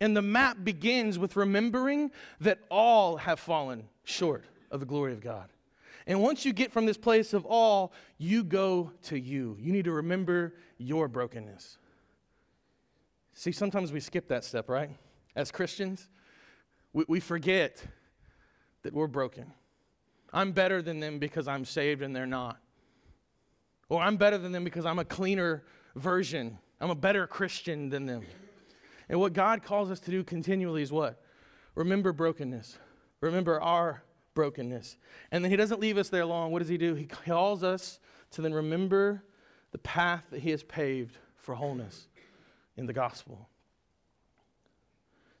And 0.00 0.16
the 0.16 0.22
map 0.22 0.58
begins 0.62 1.18
with 1.18 1.36
remembering 1.36 2.10
that 2.40 2.60
all 2.70 3.16
have 3.16 3.40
fallen 3.40 3.88
short 4.04 4.44
of 4.70 4.80
the 4.80 4.86
glory 4.86 5.12
of 5.12 5.20
God. 5.20 5.50
And 6.06 6.22
once 6.22 6.44
you 6.44 6.52
get 6.52 6.72
from 6.72 6.86
this 6.86 6.96
place 6.96 7.34
of 7.34 7.44
all, 7.44 7.92
you 8.16 8.42
go 8.42 8.92
to 9.04 9.18
you. 9.18 9.56
You 9.60 9.72
need 9.72 9.84
to 9.84 9.92
remember 9.92 10.54
your 10.78 11.08
brokenness. 11.08 11.76
See, 13.34 13.52
sometimes 13.52 13.92
we 13.92 14.00
skip 14.00 14.28
that 14.28 14.44
step, 14.44 14.68
right? 14.68 14.90
As 15.36 15.50
Christians, 15.50 16.08
we, 16.92 17.04
we 17.08 17.20
forget 17.20 17.82
that 18.82 18.94
we're 18.94 19.06
broken. 19.06 19.52
I'm 20.32 20.52
better 20.52 20.82
than 20.82 21.00
them 21.00 21.18
because 21.18 21.48
I'm 21.48 21.64
saved 21.64 22.02
and 22.02 22.14
they're 22.14 22.26
not. 22.26 22.58
Or 23.88 24.02
I'm 24.02 24.16
better 24.16 24.38
than 24.38 24.52
them 24.52 24.64
because 24.64 24.84
I'm 24.84 24.98
a 24.98 25.04
cleaner 25.04 25.64
version. 25.96 26.58
I'm 26.80 26.90
a 26.90 26.94
better 26.94 27.26
Christian 27.26 27.88
than 27.88 28.06
them. 28.06 28.22
And 29.08 29.18
what 29.18 29.32
God 29.32 29.62
calls 29.62 29.90
us 29.90 30.00
to 30.00 30.10
do 30.10 30.22
continually 30.22 30.82
is 30.82 30.92
what? 30.92 31.22
Remember 31.74 32.12
brokenness. 32.12 32.78
Remember 33.20 33.60
our 33.60 34.02
brokenness. 34.34 34.98
And 35.32 35.42
then 35.42 35.50
he 35.50 35.56
doesn't 35.56 35.80
leave 35.80 35.96
us 35.96 36.10
there 36.10 36.26
long. 36.26 36.52
What 36.52 36.60
does 36.60 36.68
he 36.68 36.76
do? 36.76 36.94
He 36.94 37.06
calls 37.06 37.64
us 37.64 37.98
to 38.32 38.42
then 38.42 38.52
remember 38.52 39.24
the 39.72 39.78
path 39.78 40.26
that 40.30 40.40
he 40.40 40.50
has 40.50 40.62
paved 40.62 41.16
for 41.36 41.54
wholeness 41.54 42.08
in 42.76 42.86
the 42.86 42.92
gospel. 42.92 43.48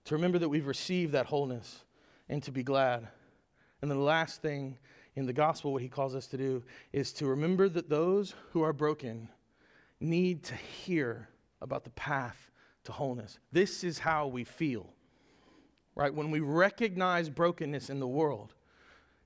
To 0.06 0.14
remember 0.14 0.38
that 0.38 0.48
we've 0.48 0.66
received 0.66 1.12
that 1.12 1.26
wholeness 1.26 1.84
and 2.28 2.42
to 2.44 2.50
be 2.50 2.62
glad. 2.62 3.08
And 3.80 3.90
then 3.90 3.98
the 3.98 4.04
last 4.04 4.42
thing 4.42 4.78
in 5.14 5.26
the 5.26 5.32
gospel, 5.32 5.72
what 5.72 5.82
he 5.82 5.88
calls 5.88 6.14
us 6.14 6.26
to 6.28 6.36
do, 6.36 6.62
is 6.92 7.12
to 7.14 7.26
remember 7.26 7.68
that 7.68 7.88
those 7.88 8.34
who 8.50 8.62
are 8.62 8.72
broken 8.72 9.28
need 10.00 10.44
to 10.44 10.54
hear 10.54 11.28
about 11.60 11.84
the 11.84 11.90
path 11.90 12.50
to 12.84 12.92
wholeness. 12.92 13.38
This 13.52 13.82
is 13.84 13.98
how 13.98 14.26
we 14.28 14.44
feel, 14.44 14.86
right? 15.94 16.14
When 16.14 16.30
we 16.30 16.40
recognize 16.40 17.28
brokenness 17.28 17.90
in 17.90 18.00
the 18.00 18.06
world, 18.06 18.54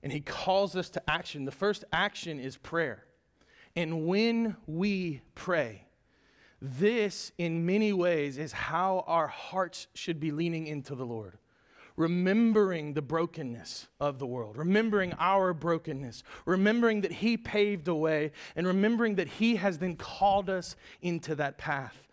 and 0.03 0.13
he 0.13 0.21
calls 0.21 0.75
us 0.75 0.91
to 0.91 1.11
action. 1.11 1.45
The 1.45 1.53
first 1.53 1.85
action 1.93 2.41
is 2.41 2.57
prayer. 2.57 3.05
And 3.77 4.07
when 4.07 4.57
we 4.67 5.21
pray, 5.35 5.87
this 6.61 7.33
in 7.39 7.65
many 7.67 7.93
ways 7.93 8.39
is 8.39 8.53
how 8.53 9.05
our 9.07 9.29
hearts 9.29 9.87
should 9.95 10.21
be 10.21 10.31
leaning 10.31 10.67
into 10.67 10.95
the 10.95 11.07
Lord. 11.07 11.39
Remembering 11.97 12.95
the 12.95 13.03
brokenness 13.03 13.89
of 14.01 14.19
the 14.19 14.27
world, 14.27 14.57
remembering 14.57 15.13
our 15.19 15.53
brokenness, 15.53 16.23
remembering 16.47 17.03
that 17.03 17.13
He 17.13 17.37
paved 17.37 17.89
a 17.89 17.95
way, 17.95 18.33
and 18.57 18.67
remembering 18.67 19.17
that 19.17 19.29
He 19.29 19.57
has 19.57 19.79
then 19.79 19.97
called 19.97 20.49
us 20.49 20.77
into 21.03 21.35
that 21.35 21.59
path. 21.59 22.07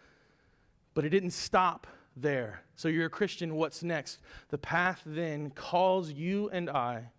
But 0.93 1.05
it 1.05 1.09
didn't 1.09 1.31
stop 1.31 1.87
there. 2.15 2.63
So 2.75 2.87
you're 2.87 3.05
a 3.05 3.09
Christian, 3.09 3.55
what's 3.55 3.83
next? 3.83 4.19
The 4.49 4.57
path 4.57 5.01
then 5.05 5.51
calls 5.51 6.11
you 6.11 6.49
and 6.49 6.69
I 6.69 7.11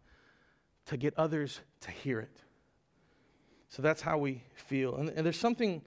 to 0.87 0.97
get 0.97 1.15
others 1.17 1.61
to 1.83 1.91
hear 1.91 2.21
it. 2.21 2.41
So 3.69 3.83
that's 3.83 4.03
how 4.03 4.19
we 4.19 4.43
feel. 4.55 4.97
And, 4.97 5.09
and 5.11 5.25
there's 5.25 5.39
something 5.39 5.83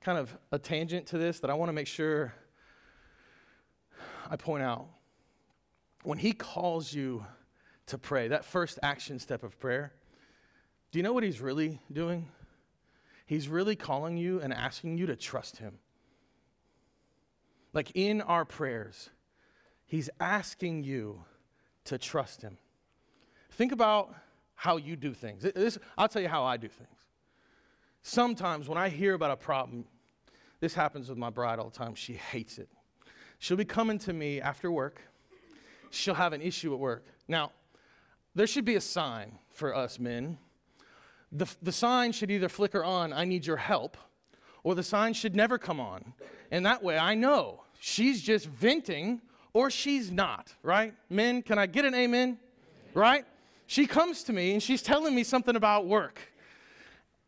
kind 0.00 0.18
of 0.18 0.36
a 0.50 0.58
tangent 0.58 1.06
to 1.08 1.18
this 1.18 1.40
that 1.40 1.50
I 1.50 1.54
want 1.54 1.70
to 1.70 1.72
make 1.72 1.86
sure 1.86 2.34
I 4.30 4.36
point 4.36 4.62
out. 4.62 4.86
When 6.02 6.18
he 6.18 6.32
calls 6.32 6.92
you 6.92 7.24
to 7.86 7.98
pray, 7.98 8.28
that 8.28 8.44
first 8.44 8.78
action 8.82 9.18
step 9.18 9.42
of 9.42 9.58
prayer, 9.58 9.92
do 10.90 10.98
you 10.98 11.02
know 11.02 11.12
what 11.12 11.22
he's 11.22 11.40
really 11.40 11.80
doing? 11.92 12.28
He's 13.26 13.48
really 13.48 13.76
calling 13.76 14.16
you 14.16 14.40
and 14.40 14.52
asking 14.52 14.98
you 14.98 15.06
to 15.06 15.16
trust 15.16 15.58
him. 15.58 15.78
Like 17.72 17.92
in 17.94 18.20
our 18.20 18.44
prayers, 18.44 19.10
he's 19.86 20.10
asking 20.20 20.84
you 20.84 21.24
to 21.84 21.98
trust 21.98 22.42
him. 22.42 22.58
Think 23.52 23.72
about 23.72 24.14
how 24.54 24.76
you 24.76 24.96
do 24.96 25.14
things. 25.14 25.42
This, 25.42 25.78
I'll 25.96 26.08
tell 26.08 26.22
you 26.22 26.28
how 26.28 26.44
I 26.44 26.56
do 26.56 26.68
things. 26.68 26.90
Sometimes 28.02 28.68
when 28.68 28.78
I 28.78 28.88
hear 28.88 29.14
about 29.14 29.30
a 29.30 29.36
problem, 29.36 29.84
this 30.60 30.74
happens 30.74 31.08
with 31.08 31.18
my 31.18 31.30
bride 31.30 31.58
all 31.58 31.70
the 31.70 31.76
time. 31.76 31.94
She 31.94 32.14
hates 32.14 32.58
it. 32.58 32.68
She'll 33.38 33.56
be 33.56 33.64
coming 33.64 33.98
to 34.00 34.12
me 34.12 34.40
after 34.40 34.70
work. 34.70 35.00
She'll 35.92 36.14
have 36.14 36.32
an 36.32 36.40
issue 36.40 36.72
at 36.72 36.80
work. 36.80 37.04
Now, 37.28 37.52
there 38.34 38.46
should 38.46 38.64
be 38.64 38.76
a 38.76 38.80
sign 38.80 39.38
for 39.50 39.74
us 39.76 39.98
men. 39.98 40.38
The, 41.30 41.46
the 41.62 41.72
sign 41.72 42.12
should 42.12 42.30
either 42.30 42.48
flicker 42.48 42.82
on, 42.82 43.12
I 43.12 43.24
need 43.24 43.46
your 43.46 43.58
help, 43.58 43.96
or 44.64 44.74
the 44.74 44.82
sign 44.82 45.12
should 45.12 45.36
never 45.36 45.58
come 45.58 45.80
on. 45.80 46.14
And 46.50 46.64
that 46.66 46.82
way 46.82 46.98
I 46.98 47.14
know 47.14 47.64
she's 47.78 48.22
just 48.22 48.46
venting 48.46 49.20
or 49.52 49.70
she's 49.70 50.10
not, 50.10 50.54
right? 50.62 50.94
Men, 51.10 51.42
can 51.42 51.58
I 51.58 51.66
get 51.66 51.84
an 51.84 51.94
amen? 51.94 52.38
Right? 52.94 53.26
She 53.66 53.86
comes 53.86 54.22
to 54.24 54.32
me 54.32 54.52
and 54.52 54.62
she's 54.62 54.82
telling 54.82 55.14
me 55.14 55.24
something 55.24 55.56
about 55.56 55.86
work. 55.86 56.20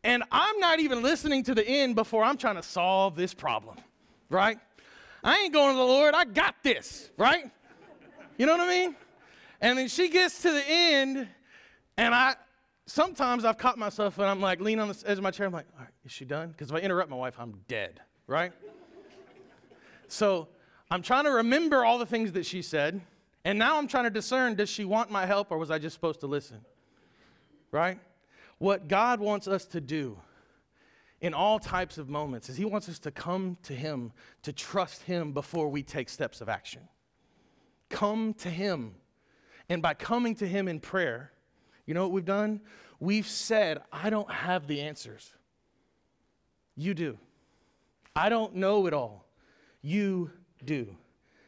And 0.03 0.23
I'm 0.31 0.59
not 0.59 0.79
even 0.79 1.03
listening 1.03 1.43
to 1.43 1.55
the 1.55 1.67
end 1.67 1.95
before 1.95 2.23
I'm 2.23 2.37
trying 2.37 2.55
to 2.55 2.63
solve 2.63 3.15
this 3.15 3.33
problem, 3.33 3.77
right? 4.29 4.57
I 5.23 5.39
ain't 5.39 5.53
going 5.53 5.73
to 5.73 5.77
the 5.77 5.83
Lord, 5.83 6.13
I 6.15 6.25
got 6.25 6.55
this, 6.63 7.09
right? 7.17 7.51
You 8.37 8.45
know 8.45 8.57
what 8.57 8.67
I 8.67 8.69
mean? 8.69 8.95
And 9.61 9.77
then 9.77 9.87
she 9.87 10.09
gets 10.09 10.41
to 10.41 10.51
the 10.51 10.63
end, 10.67 11.27
and 11.97 12.13
I 12.13 12.35
sometimes 12.85 13.45
I've 13.45 13.57
caught 13.57 13.77
myself 13.77 14.17
and 14.17 14.27
I'm 14.27 14.41
like 14.41 14.59
leaning 14.59 14.79
on 14.79 14.87
the 14.89 15.03
edge 15.05 15.17
of 15.17 15.23
my 15.23 15.31
chair. 15.31 15.47
I'm 15.47 15.53
like, 15.53 15.65
all 15.73 15.81
right, 15.81 15.93
is 16.03 16.11
she 16.11 16.25
done? 16.25 16.49
Because 16.49 16.69
if 16.69 16.75
I 16.75 16.79
interrupt 16.79 17.09
my 17.09 17.15
wife, 17.15 17.35
I'm 17.39 17.53
dead, 17.67 17.99
right? 18.27 18.51
so 20.07 20.47
I'm 20.91 21.01
trying 21.01 21.23
to 21.25 21.31
remember 21.31 21.83
all 21.83 21.97
the 21.97 22.05
things 22.05 22.31
that 22.33 22.45
she 22.45 22.61
said, 22.61 23.01
and 23.43 23.57
now 23.57 23.77
I'm 23.77 23.87
trying 23.87 24.05
to 24.05 24.09
discern 24.09 24.55
does 24.55 24.69
she 24.69 24.85
want 24.85 25.09
my 25.09 25.25
help 25.25 25.51
or 25.51 25.57
was 25.57 25.71
I 25.71 25.79
just 25.79 25.93
supposed 25.93 26.19
to 26.21 26.27
listen? 26.27 26.59
Right? 27.71 27.99
What 28.57 28.87
God 28.87 29.19
wants 29.19 29.47
us 29.47 29.65
to 29.65 29.81
do 29.81 30.17
in 31.21 31.33
all 31.33 31.59
types 31.59 31.97
of 31.97 32.07
moments 32.07 32.49
is 32.49 32.55
He 32.55 32.65
wants 32.65 32.87
us 32.87 32.99
to 32.99 33.11
come 33.11 33.57
to 33.63 33.73
Him, 33.73 34.11
to 34.43 34.53
trust 34.53 35.01
Him 35.03 35.31
before 35.31 35.69
we 35.69 35.83
take 35.83 36.09
steps 36.09 36.41
of 36.41 36.49
action. 36.49 36.81
Come 37.89 38.33
to 38.35 38.49
Him. 38.49 38.95
And 39.69 39.81
by 39.81 39.93
coming 39.93 40.35
to 40.35 40.47
Him 40.47 40.67
in 40.67 40.79
prayer, 40.79 41.31
you 41.85 41.93
know 41.93 42.03
what 42.03 42.11
we've 42.11 42.25
done? 42.25 42.61
We've 42.99 43.27
said, 43.27 43.81
I 43.91 44.09
don't 44.09 44.31
have 44.31 44.67
the 44.67 44.81
answers. 44.81 45.33
You 46.75 46.93
do. 46.93 47.17
I 48.15 48.29
don't 48.29 48.55
know 48.55 48.87
it 48.87 48.93
all. 48.93 49.25
You 49.81 50.31
do. 50.63 50.95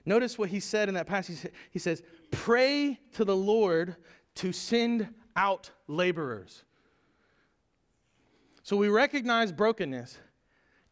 Notice 0.06 0.38
what 0.38 0.50
he 0.50 0.60
said 0.60 0.88
in 0.88 0.96
that 0.96 1.08
passage. 1.08 1.52
He 1.72 1.80
says, 1.80 2.02
Pray 2.32 3.00
to 3.14 3.26
the 3.26 3.36
Lord 3.36 3.96
to 4.36 4.54
send 4.54 5.08
out 5.36 5.72
laborers. 5.88 6.64
So 8.64 8.78
we 8.78 8.90
recognize 8.90 9.52
brokenness. 9.52 10.18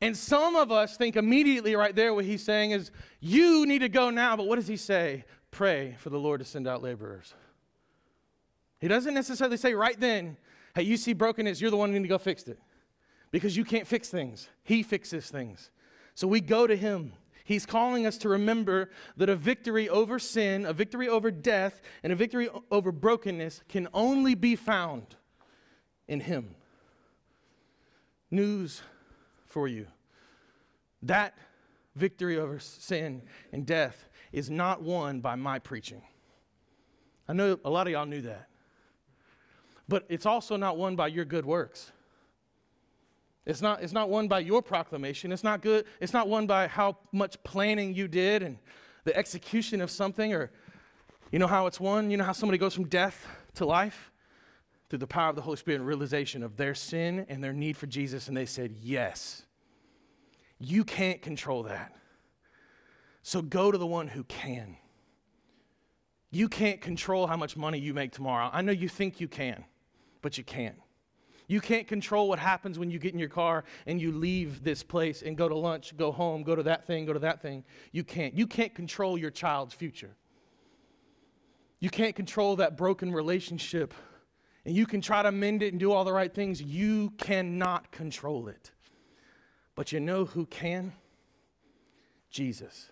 And 0.05 0.15
some 0.15 0.55
of 0.55 0.71
us 0.71 0.97
think 0.97 1.15
immediately 1.15 1.75
right 1.75 1.95
there 1.95 2.13
what 2.13 2.25
he's 2.25 2.43
saying 2.43 2.69
is, 2.69 2.91
You 3.19 3.65
need 3.65 3.79
to 3.79 3.89
go 3.89 4.11
now. 4.11 4.37
But 4.37 4.45
what 4.45 4.57
does 4.57 4.67
he 4.67 4.77
say? 4.77 5.25
Pray 5.49 5.95
for 5.97 6.11
the 6.11 6.19
Lord 6.19 6.41
to 6.41 6.45
send 6.45 6.67
out 6.67 6.83
laborers. 6.83 7.33
He 8.79 8.87
doesn't 8.87 9.15
necessarily 9.15 9.57
say 9.57 9.73
right 9.73 9.99
then, 9.99 10.37
Hey, 10.75 10.83
you 10.83 10.95
see 10.95 11.13
brokenness, 11.13 11.59
you're 11.59 11.71
the 11.71 11.77
one 11.77 11.89
who 11.89 11.95
need 11.95 12.03
to 12.03 12.07
go 12.07 12.19
fix 12.19 12.43
it. 12.43 12.59
Because 13.31 13.57
you 13.57 13.65
can't 13.65 13.87
fix 13.87 14.09
things, 14.09 14.47
He 14.61 14.83
fixes 14.83 15.31
things. 15.31 15.71
So 16.13 16.27
we 16.27 16.39
go 16.39 16.67
to 16.67 16.75
Him. 16.75 17.13
He's 17.43 17.65
calling 17.65 18.05
us 18.05 18.19
to 18.19 18.29
remember 18.29 18.91
that 19.17 19.29
a 19.29 19.35
victory 19.35 19.89
over 19.89 20.19
sin, 20.19 20.67
a 20.67 20.73
victory 20.73 21.09
over 21.09 21.31
death, 21.31 21.81
and 22.03 22.13
a 22.13 22.15
victory 22.15 22.47
over 22.69 22.91
brokenness 22.91 23.63
can 23.69 23.87
only 23.91 24.35
be 24.35 24.55
found 24.55 25.15
in 26.07 26.19
Him. 26.19 26.53
News 28.29 28.83
for 29.47 29.67
you 29.67 29.87
that 31.07 31.37
victory 31.95 32.37
over 32.37 32.59
sin 32.59 33.21
and 33.51 33.65
death 33.65 34.09
is 34.31 34.49
not 34.49 34.81
won 34.81 35.21
by 35.21 35.35
my 35.35 35.59
preaching. 35.59 36.01
I 37.27 37.33
know 37.33 37.57
a 37.63 37.69
lot 37.69 37.87
of 37.87 37.93
y'all 37.93 38.05
knew 38.05 38.21
that. 38.21 38.47
But 39.87 40.05
it's 40.09 40.25
also 40.25 40.57
not 40.57 40.77
won 40.77 40.95
by 40.95 41.07
your 41.07 41.25
good 41.25 41.45
works. 41.45 41.91
It's 43.45 43.61
not, 43.61 43.83
it's 43.83 43.93
not 43.93 44.09
won 44.09 44.27
by 44.27 44.39
your 44.39 44.61
proclamation. 44.61 45.31
It's 45.31 45.43
not 45.43 45.61
good. 45.61 45.85
It's 46.01 46.13
not 46.13 46.27
won 46.27 46.47
by 46.47 46.67
how 46.67 46.97
much 47.11 47.41
planning 47.43 47.93
you 47.93 48.07
did 48.07 48.41
and 48.41 48.57
the 49.03 49.15
execution 49.15 49.81
of 49.81 49.91
something, 49.91 50.33
or 50.33 50.51
you 51.31 51.37
know 51.37 51.47
how 51.47 51.67
it's 51.67 51.79
won? 51.79 52.09
You 52.09 52.17
know 52.17 52.23
how 52.23 52.31
somebody 52.31 52.57
goes 52.57 52.73
from 52.73 52.87
death 52.87 53.27
to 53.55 53.65
life? 53.65 54.11
Through 54.89 54.99
the 54.99 55.07
power 55.07 55.29
of 55.29 55.35
the 55.35 55.41
Holy 55.41 55.57
Spirit 55.57 55.79
and 55.79 55.87
realization 55.87 56.43
of 56.43 56.57
their 56.57 56.75
sin 56.75 57.25
and 57.29 57.43
their 57.43 57.53
need 57.53 57.77
for 57.77 57.87
Jesus, 57.87 58.27
and 58.27 58.35
they 58.35 58.45
said, 58.45 58.75
Yes. 58.81 59.44
You 60.59 60.83
can't 60.83 61.21
control 61.21 61.63
that. 61.63 61.93
So 63.23 63.41
go 63.41 63.71
to 63.71 63.77
the 63.77 63.87
one 63.87 64.07
who 64.07 64.23
can. 64.23 64.77
You 66.31 66.49
can't 66.49 66.81
control 66.81 67.27
how 67.27 67.37
much 67.37 67.57
money 67.57 67.79
you 67.79 67.93
make 67.93 68.11
tomorrow. 68.11 68.49
I 68.51 68.61
know 68.61 68.71
you 68.71 68.89
think 68.89 69.19
you 69.19 69.27
can, 69.27 69.63
but 70.21 70.37
you 70.37 70.43
can't. 70.43 70.75
You 71.47 71.61
can't 71.61 71.87
control 71.87 72.27
what 72.27 72.39
happens 72.39 72.79
when 72.79 72.89
you 72.89 72.97
get 72.97 73.13
in 73.13 73.19
your 73.19 73.29
car 73.29 73.63
and 73.85 74.01
you 74.01 74.11
leave 74.11 74.63
this 74.63 74.81
place 74.81 75.21
and 75.21 75.37
go 75.37 75.47
to 75.47 75.55
lunch, 75.55 75.95
go 75.95 76.11
home, 76.11 76.43
go 76.43 76.55
to 76.55 76.63
that 76.63 76.87
thing, 76.87 77.05
go 77.05 77.13
to 77.13 77.19
that 77.19 77.41
thing. 77.41 77.63
You 77.91 78.03
can't. 78.03 78.33
You 78.33 78.47
can't 78.47 78.73
control 78.73 79.17
your 79.17 79.31
child's 79.31 79.73
future. 79.73 80.15
You 81.79 81.89
can't 81.89 82.15
control 82.15 82.55
that 82.55 82.77
broken 82.77 83.13
relationship. 83.13 83.93
And 84.65 84.75
you 84.75 84.87
can 84.87 85.01
try 85.01 85.21
to 85.21 85.31
mend 85.31 85.61
it 85.61 85.71
and 85.71 85.79
do 85.79 85.91
all 85.91 86.03
the 86.03 86.13
right 86.13 86.33
things. 86.33 86.61
You 86.61 87.11
cannot 87.17 87.91
control 87.91 88.47
it. 88.47 88.71
But 89.75 89.91
you 89.91 89.99
know 89.99 90.25
who 90.25 90.45
can? 90.45 90.93
Jesus. 92.29 92.91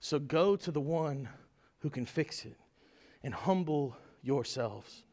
So 0.00 0.18
go 0.18 0.56
to 0.56 0.70
the 0.70 0.80
one 0.80 1.28
who 1.80 1.90
can 1.90 2.06
fix 2.06 2.44
it 2.44 2.56
and 3.22 3.34
humble 3.34 3.96
yourselves 4.22 5.04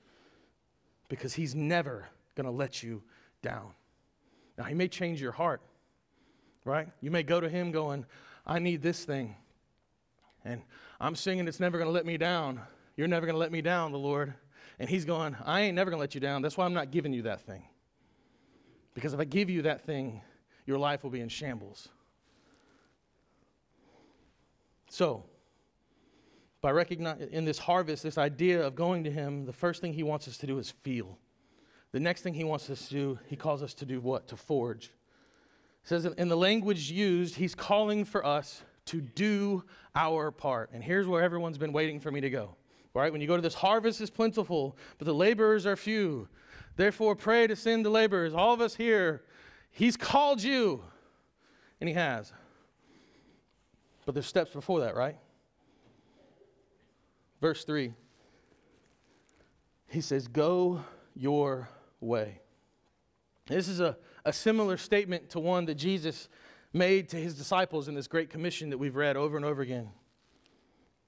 because 1.10 1.34
he's 1.34 1.54
never 1.54 2.08
going 2.36 2.46
to 2.46 2.52
let 2.52 2.84
you 2.84 3.04
down. 3.42 3.72
Now, 4.58 4.66
he 4.66 4.74
may 4.74 4.88
change 4.88 5.22
your 5.22 5.32
heart, 5.32 5.62
right? 6.66 6.88
You 7.02 7.12
may 7.12 7.24
go 7.24 7.40
to 7.40 7.50
him 7.50 7.72
going, 7.72 8.06
I 8.46 8.60
need 8.60 8.82
this 8.82 9.06
thing. 9.06 9.36
And 10.44 10.62
I'm 11.00 11.16
singing, 11.16 11.48
It's 11.48 11.60
never 11.60 11.78
going 11.78 11.88
to 11.88 11.94
let 11.94 12.06
me 12.06 12.18
down. 12.18 12.62
You're 12.96 13.08
never 13.08 13.26
going 13.26 13.36
to 13.36 13.40
let 13.40 13.52
me 13.52 13.62
down, 13.62 13.92
the 13.92 14.00
Lord. 14.00 14.34
And 14.80 14.90
he's 14.90 15.06
going, 15.06 15.36
I 15.46 15.62
ain't 15.62 15.76
never 15.76 15.92
going 15.92 16.00
to 16.00 16.02
let 16.02 16.16
you 16.16 16.22
down. 16.22 16.42
That's 16.42 16.58
why 16.58 16.66
I'm 16.66 16.74
not 16.74 16.92
giving 16.92 17.14
you 17.14 17.24
that 17.24 17.42
thing. 17.42 17.64
Because 18.94 19.14
if 19.14 19.20
I 19.20 19.26
give 19.26 19.50
you 19.50 19.64
that 19.64 19.86
thing, 19.86 20.22
your 20.68 20.78
life 20.78 21.04
will 21.04 21.10
be 21.10 21.22
in 21.22 21.30
shambles. 21.30 21.90
So, 24.90 25.24
by 26.62 26.72
recognizing 26.72 27.30
in 27.32 27.46
this 27.46 27.58
harvest, 27.58 28.04
this 28.04 28.18
idea 28.18 28.66
of 28.66 28.76
going 28.76 29.04
to 29.06 29.12
Him, 29.12 29.46
the 29.46 29.54
first 29.54 29.82
thing 29.82 29.94
He 29.94 30.04
wants 30.04 30.28
us 30.28 30.38
to 30.38 30.48
do 30.48 30.60
is 30.60 30.72
feel. 30.84 31.18
The 31.94 32.00
next 32.00 32.22
thing 32.22 32.34
He 32.34 32.44
wants 32.44 32.70
us 32.70 32.88
to 32.90 32.94
do, 32.94 33.20
He 33.28 33.36
calls 33.36 33.64
us 33.64 33.74
to 33.76 33.86
do 33.86 34.02
what? 34.02 34.28
To 34.28 34.38
forge. 34.38 34.86
It 34.86 35.88
says 35.88 36.06
in 36.06 36.28
the 36.28 36.38
language 36.38 36.92
used, 36.92 37.36
He's 37.36 37.56
calling 37.56 38.06
for 38.06 38.26
us 38.26 38.62
to 38.86 39.02
do 39.02 39.64
our 39.96 40.32
part. 40.32 40.72
And 40.74 40.84
here's 40.84 41.08
where 41.08 41.22
everyone's 41.22 41.58
been 41.58 41.74
waiting 41.74 42.00
for 42.00 42.12
me 42.12 42.22
to 42.22 42.30
go. 42.30 42.56
Right? 42.94 43.12
When 43.12 43.22
you 43.22 43.28
go 43.28 43.36
to 43.36 43.42
this 43.42 43.54
harvest 43.54 44.02
is 44.02 44.10
plentiful, 44.10 44.76
but 44.98 45.06
the 45.06 45.14
laborers 45.14 45.66
are 45.66 45.76
few. 45.76 46.28
Therefore, 46.76 47.16
pray 47.16 47.46
to 47.48 47.56
send 47.56 47.86
the 47.86 47.90
laborers. 47.90 48.34
All 48.34 48.54
of 48.54 48.62
us 48.62 48.76
here, 48.76 49.24
He's 49.72 49.98
called 49.98 50.42
you, 50.42 50.84
and 51.80 51.88
He 51.88 51.94
has. 51.94 52.34
But 54.06 54.16
there's 54.16 54.26
steps 54.26 54.52
before 54.52 54.80
that, 54.82 54.96
right? 54.96 55.18
Verse 57.42 57.64
3, 57.64 57.94
he 59.90 60.02
says, 60.02 60.28
Go 60.28 60.82
your 61.16 61.70
way. 62.00 62.42
This 63.48 63.68
is 63.68 63.80
a, 63.80 63.98
a 64.26 64.34
similar 64.34 64.78
statement 64.78 65.30
to 65.32 65.40
one 65.40 65.66
that 65.66 65.76
Jesus 65.76 66.30
made 66.74 67.10
to 67.10 67.18
his 67.18 67.36
disciples 67.36 67.88
in 67.88 67.96
this 67.96 68.08
great 68.08 68.30
commission 68.30 68.70
that 68.70 68.78
we've 68.78 68.96
read 68.96 69.16
over 69.16 69.38
and 69.38 69.46
over 69.46 69.62
again. 69.62 69.90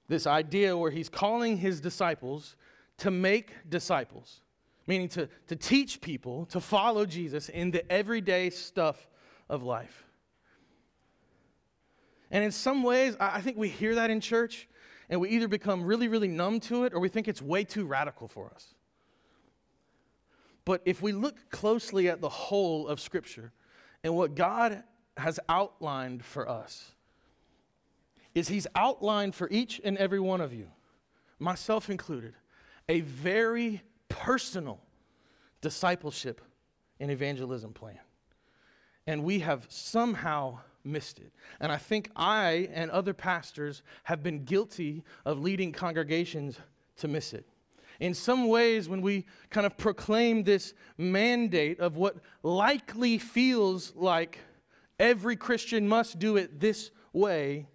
This 0.07 0.25
idea 0.25 0.75
where 0.77 0.91
he's 0.91 1.09
calling 1.09 1.57
his 1.57 1.81
disciples 1.81 2.55
to 2.97 3.11
make 3.11 3.51
disciples, 3.69 4.41
meaning 4.89 5.07
to, 5.07 5.29
to 5.45 5.55
teach 5.55 6.01
people 6.01 6.47
to 6.47 6.59
follow 6.59 7.05
Jesus 7.05 7.47
in 7.47 7.69
the 7.69 7.89
everyday 7.91 8.49
stuff 8.49 9.07
of 9.47 9.61
life. 9.61 10.03
And 12.31 12.43
in 12.43 12.51
some 12.51 12.81
ways, 12.81 13.15
I 13.19 13.39
think 13.41 13.55
we 13.55 13.69
hear 13.69 13.93
that 13.95 14.09
in 14.09 14.19
church 14.19 14.67
and 15.07 15.21
we 15.21 15.29
either 15.29 15.47
become 15.47 15.83
really, 15.83 16.07
really 16.07 16.27
numb 16.27 16.59
to 16.61 16.85
it 16.85 16.95
or 16.95 16.99
we 16.99 17.07
think 17.07 17.27
it's 17.27 17.39
way 17.41 17.63
too 17.63 17.85
radical 17.85 18.27
for 18.27 18.51
us. 18.55 18.73
But 20.65 20.81
if 20.85 21.03
we 21.03 21.11
look 21.11 21.51
closely 21.51 22.09
at 22.09 22.19
the 22.19 22.29
whole 22.29 22.87
of 22.87 22.99
Scripture 22.99 23.51
and 24.03 24.15
what 24.15 24.33
God 24.33 24.81
has 25.17 25.39
outlined 25.47 26.25
for 26.25 26.49
us, 26.49 26.93
is 28.33 28.47
He's 28.47 28.65
outlined 28.73 29.35
for 29.35 29.47
each 29.51 29.79
and 29.83 29.99
every 29.99 30.19
one 30.19 30.41
of 30.41 30.51
you, 30.51 30.71
myself 31.37 31.91
included, 31.91 32.33
a 32.87 33.01
very 33.01 33.83
personal 34.09 34.81
discipleship 35.61 36.41
and 36.99 37.09
evangelism 37.09 37.73
plan. 37.73 37.99
And 39.07 39.23
we 39.23 39.39
have 39.39 39.65
somehow 39.69 40.59
missed 40.83 41.19
it. 41.19 41.31
And 41.59 41.71
I 41.71 41.77
think 41.77 42.11
I 42.15 42.69
and 42.73 42.91
other 42.91 43.13
pastors 43.13 43.81
have 44.03 44.21
been 44.21 44.43
guilty 44.43 45.03
of 45.25 45.39
leading 45.39 45.71
congregations 45.71 46.57
to 46.97 47.07
miss 47.07 47.33
it. 47.33 47.45
In 47.99 48.13
some 48.13 48.47
ways, 48.47 48.87
when 48.87 49.01
we 49.01 49.25
kind 49.49 49.65
of 49.65 49.77
proclaim 49.77 50.43
this 50.43 50.73
mandate 50.97 51.79
of 51.79 51.97
what 51.97 52.17
likely 52.43 53.17
feels 53.17 53.93
like 53.95 54.39
every 54.99 55.35
Christian 55.35 55.87
must 55.87 56.17
do 56.17 56.37
it 56.37 56.59
this 56.59 56.91
way, 57.11 57.67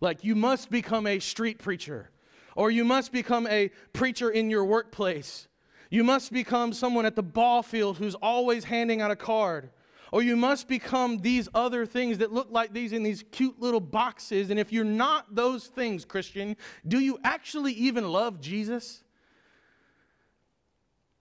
like 0.00 0.24
you 0.24 0.34
must 0.34 0.70
become 0.70 1.06
a 1.06 1.18
street 1.20 1.58
preacher, 1.58 2.10
or 2.54 2.70
you 2.70 2.84
must 2.84 3.12
become 3.12 3.46
a 3.46 3.70
preacher 3.94 4.28
in 4.28 4.50
your 4.50 4.64
workplace, 4.64 5.48
you 5.92 6.02
must 6.02 6.32
become 6.32 6.72
someone 6.72 7.04
at 7.04 7.16
the 7.16 7.22
ball 7.22 7.62
field 7.62 7.98
who's 7.98 8.14
always 8.14 8.64
handing 8.64 9.02
out 9.02 9.10
a 9.10 9.16
card 9.16 9.68
or 10.10 10.22
you 10.22 10.36
must 10.36 10.66
become 10.66 11.18
these 11.18 11.50
other 11.54 11.84
things 11.84 12.16
that 12.18 12.32
look 12.32 12.48
like 12.50 12.72
these 12.72 12.94
in 12.94 13.02
these 13.02 13.24
cute 13.30 13.60
little 13.60 13.80
boxes. 13.80 14.48
And 14.48 14.58
if 14.58 14.72
you're 14.72 14.84
not 14.84 15.34
those 15.34 15.66
things, 15.66 16.06
Christian, 16.06 16.56
do 16.88 16.98
you 16.98 17.18
actually 17.24 17.74
even 17.74 18.10
love 18.10 18.40
Jesus? 18.40 19.04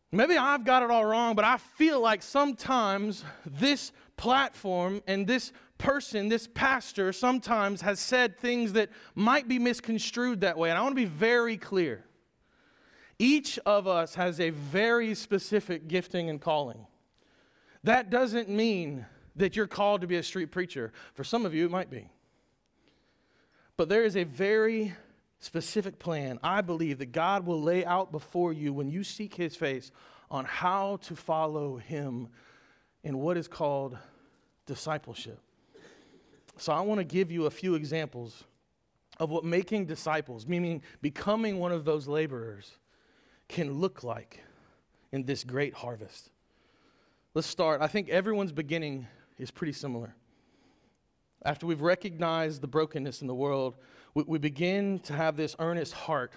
Maybe 0.09 0.37
I've 0.37 0.63
got 0.63 0.83
it 0.83 0.89
all 0.89 1.03
wrong, 1.03 1.35
but 1.35 1.43
I 1.43 1.57
feel 1.57 1.99
like 1.99 2.23
sometimes 2.23 3.25
this 3.45 3.91
platform 4.15 5.01
and 5.05 5.27
this 5.27 5.51
person, 5.79 6.29
this 6.29 6.47
pastor, 6.47 7.11
sometimes 7.11 7.81
has 7.81 7.99
said 7.99 8.37
things 8.37 8.71
that 8.73 8.89
might 9.15 9.49
be 9.49 9.59
misconstrued 9.59 10.41
that 10.41 10.57
way. 10.57 10.69
And 10.69 10.79
I 10.79 10.81
want 10.81 10.95
to 10.95 11.01
be 11.01 11.05
very 11.05 11.57
clear. 11.57 12.05
Each 13.21 13.59
of 13.67 13.87
us 13.87 14.15
has 14.15 14.39
a 14.39 14.49
very 14.49 15.13
specific 15.13 15.87
gifting 15.87 16.27
and 16.27 16.41
calling. 16.41 16.87
That 17.83 18.09
doesn't 18.09 18.49
mean 18.49 19.05
that 19.35 19.55
you're 19.55 19.67
called 19.67 20.01
to 20.01 20.07
be 20.07 20.15
a 20.15 20.23
street 20.23 20.47
preacher. 20.47 20.91
For 21.13 21.23
some 21.23 21.45
of 21.45 21.53
you, 21.53 21.65
it 21.65 21.71
might 21.71 21.91
be. 21.91 22.09
But 23.77 23.89
there 23.89 24.03
is 24.03 24.17
a 24.17 24.23
very 24.23 24.95
specific 25.37 25.99
plan 25.99 26.39
I 26.41 26.61
believe 26.61 26.97
that 26.97 27.11
God 27.11 27.45
will 27.45 27.61
lay 27.61 27.85
out 27.85 28.11
before 28.11 28.53
you 28.53 28.73
when 28.73 28.89
you 28.89 29.03
seek 29.03 29.35
His 29.35 29.55
face 29.55 29.91
on 30.31 30.45
how 30.45 30.97
to 31.03 31.15
follow 31.15 31.77
Him 31.77 32.27
in 33.03 33.19
what 33.19 33.37
is 33.37 33.47
called 33.47 33.99
discipleship. 34.65 35.39
So 36.57 36.73
I 36.73 36.81
want 36.81 36.97
to 36.97 37.05
give 37.05 37.31
you 37.31 37.45
a 37.45 37.51
few 37.51 37.75
examples 37.75 38.45
of 39.19 39.29
what 39.29 39.43
making 39.43 39.85
disciples, 39.85 40.47
meaning 40.47 40.81
becoming 41.03 41.59
one 41.59 41.71
of 41.71 41.85
those 41.85 42.07
laborers, 42.07 42.77
can 43.51 43.73
look 43.79 44.03
like 44.03 44.41
in 45.11 45.25
this 45.25 45.43
great 45.43 45.73
harvest. 45.73 46.31
Let's 47.33 47.47
start. 47.47 47.81
I 47.81 47.87
think 47.87 48.09
everyone's 48.09 48.51
beginning 48.51 49.07
is 49.37 49.51
pretty 49.51 49.73
similar. 49.73 50.15
After 51.43 51.65
we've 51.65 51.81
recognized 51.81 52.61
the 52.61 52.67
brokenness 52.67 53.21
in 53.21 53.27
the 53.27 53.35
world, 53.35 53.75
we, 54.13 54.23
we 54.23 54.39
begin 54.39 54.99
to 54.99 55.13
have 55.13 55.35
this 55.35 55.55
earnest 55.59 55.93
heart 55.93 56.33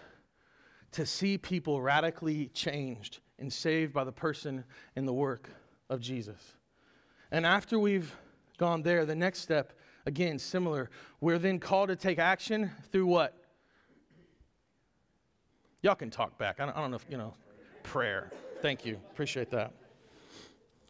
to 0.92 1.06
see 1.06 1.38
people 1.38 1.80
radically 1.80 2.48
changed 2.48 3.20
and 3.38 3.52
saved 3.52 3.92
by 3.92 4.04
the 4.04 4.12
person 4.12 4.64
and 4.96 5.06
the 5.06 5.12
work 5.12 5.50
of 5.90 6.00
Jesus. 6.00 6.54
And 7.30 7.46
after 7.46 7.78
we've 7.78 8.14
gone 8.58 8.82
there, 8.82 9.04
the 9.04 9.14
next 9.14 9.40
step, 9.40 9.72
again, 10.06 10.38
similar, 10.38 10.90
we're 11.20 11.38
then 11.38 11.58
called 11.58 11.88
to 11.88 11.96
take 11.96 12.18
action 12.18 12.70
through 12.90 13.06
what? 13.06 13.43
Y'all 15.84 15.94
can 15.94 16.08
talk 16.08 16.38
back. 16.38 16.60
I 16.60 16.64
don't, 16.64 16.74
I 16.74 16.80
don't 16.80 16.90
know 16.90 16.96
if, 16.96 17.04
you 17.10 17.18
know, 17.18 17.34
prayer. 17.82 18.32
Thank 18.62 18.86
you. 18.86 18.98
Appreciate 19.12 19.50
that. 19.50 19.74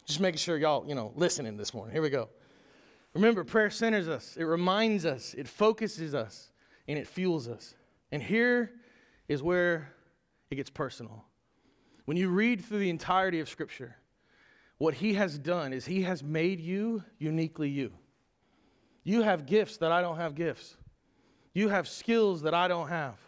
Just 0.06 0.20
making 0.20 0.38
sure 0.38 0.56
y'all, 0.56 0.86
you 0.86 0.94
know, 0.94 1.12
listening 1.16 1.56
this 1.56 1.74
morning. 1.74 1.92
Here 1.92 2.00
we 2.00 2.10
go. 2.10 2.28
Remember, 3.12 3.42
prayer 3.42 3.70
centers 3.70 4.06
us, 4.06 4.36
it 4.36 4.44
reminds 4.44 5.04
us, 5.04 5.34
it 5.34 5.48
focuses 5.48 6.14
us, 6.14 6.52
and 6.86 6.96
it 6.96 7.08
fuels 7.08 7.48
us. 7.48 7.74
And 8.12 8.22
here 8.22 8.70
is 9.26 9.42
where 9.42 9.92
it 10.52 10.54
gets 10.54 10.70
personal. 10.70 11.24
When 12.04 12.16
you 12.16 12.28
read 12.28 12.64
through 12.64 12.78
the 12.78 12.90
entirety 12.90 13.40
of 13.40 13.48
Scripture, 13.48 13.96
what 14.78 14.94
He 14.94 15.14
has 15.14 15.40
done 15.40 15.72
is 15.72 15.86
He 15.86 16.02
has 16.02 16.22
made 16.22 16.60
you 16.60 17.02
uniquely 17.18 17.68
you. 17.68 17.90
You 19.02 19.22
have 19.22 19.44
gifts 19.44 19.76
that 19.78 19.90
I 19.90 20.02
don't 20.02 20.18
have 20.18 20.36
gifts, 20.36 20.76
you 21.52 21.68
have 21.70 21.88
skills 21.88 22.42
that 22.42 22.54
I 22.54 22.68
don't 22.68 22.90
have. 22.90 23.18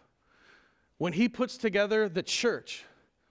When 0.98 1.12
He 1.12 1.28
puts 1.28 1.56
together 1.56 2.08
the 2.08 2.22
church, 2.22 2.84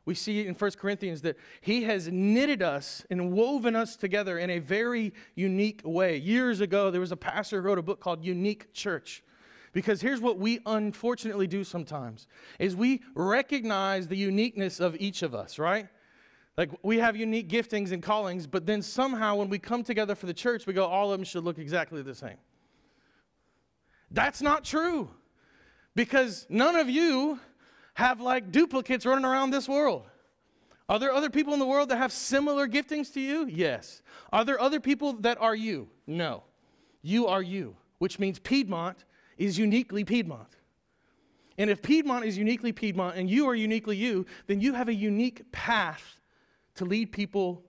we 0.06 0.14
see 0.14 0.46
in 0.46 0.54
1 0.54 0.72
Corinthians 0.74 1.22
that 1.24 1.36
he 1.62 1.84
has 1.84 2.08
knitted 2.08 2.62
us 2.62 3.04
and 3.10 3.32
woven 3.32 3.76
us 3.76 3.96
together 3.96 4.38
in 4.38 4.52
a 4.52 4.60
very 4.60 5.14
unique 5.34 5.82
way. 5.84 6.18
Years 6.18 6.62
ago, 6.62 6.92
there 6.92 7.02
was 7.02 7.12
a 7.12 7.18
pastor 7.18 7.60
who 7.60 7.68
wrote 7.68 7.80
a 7.80 7.84
book 7.84 8.00
called 8.00 8.24
Unique 8.24 8.72
Church. 8.72 9.24
Because 9.74 10.00
here's 10.02 10.22
what 10.22 10.38
we 10.38 10.60
unfortunately 10.66 11.48
do 11.48 11.64
sometimes 11.64 12.28
is 12.60 12.76
we 12.76 13.02
recognize 13.14 14.08
the 14.08 14.16
uniqueness 14.16 14.80
of 14.80 14.96
each 15.00 15.22
of 15.22 15.36
us, 15.36 15.60
right? 15.60 15.90
Like 16.56 16.70
we 16.84 17.00
have 17.00 17.18
unique 17.18 17.50
giftings 17.50 17.92
and 17.92 18.02
callings, 18.02 18.48
but 18.48 18.66
then 18.66 18.82
somehow 18.82 19.36
when 19.36 19.50
we 19.50 19.60
come 19.60 19.84
together 19.84 20.16
for 20.16 20.28
the 20.28 20.34
church, 20.34 20.66
we 20.66 20.74
go, 20.74 20.86
all 20.86 21.12
of 21.12 21.20
them 21.20 21.26
should 21.26 21.44
look 21.44 21.58
exactly 21.58 22.02
the 22.04 22.16
same. 22.16 22.38
That's 24.12 24.42
not 24.42 24.64
true. 24.64 25.10
Because 25.96 26.46
none 26.48 26.76
of 26.76 26.90
you 26.90 27.40
have 27.96 28.22
like 28.22 28.52
duplicates 28.52 29.06
running 29.06 29.26
around 29.26 29.52
this 29.52 29.68
world. 29.68 30.04
Are 30.88 31.00
there 31.00 31.12
other 31.12 31.30
people 31.30 31.54
in 31.54 31.60
the 31.60 31.66
world 31.66 31.90
that 31.90 31.98
have 31.98 32.12
similar 32.12 32.68
giftings 32.68 33.12
to 33.14 33.20
you? 33.20 33.48
Yes. 33.48 34.04
Are 34.32 34.46
there 34.46 34.60
other 34.62 34.80
people 34.80 35.14
that 35.22 35.42
are 35.42 35.56
you? 35.56 35.90
No. 36.06 36.44
You 37.02 37.28
are 37.28 37.42
you, 37.42 37.76
which 37.98 38.20
means 38.20 38.38
Piedmont 38.38 39.06
is 39.38 39.58
uniquely 39.58 40.04
Piedmont. 40.04 40.48
And 41.58 41.70
if 41.70 41.82
Piedmont 41.82 42.26
is 42.26 42.38
uniquely 42.38 42.72
Piedmont 42.72 43.16
and 43.16 43.30
you 43.30 43.48
are 43.48 43.56
uniquely 43.56 43.96
you, 43.96 44.26
then 44.48 44.60
you 44.60 44.74
have 44.74 44.90
a 44.90 44.94
unique 44.94 45.52
path 45.52 46.20
to 46.76 46.86
lead 46.86 47.12
people 47.12 47.64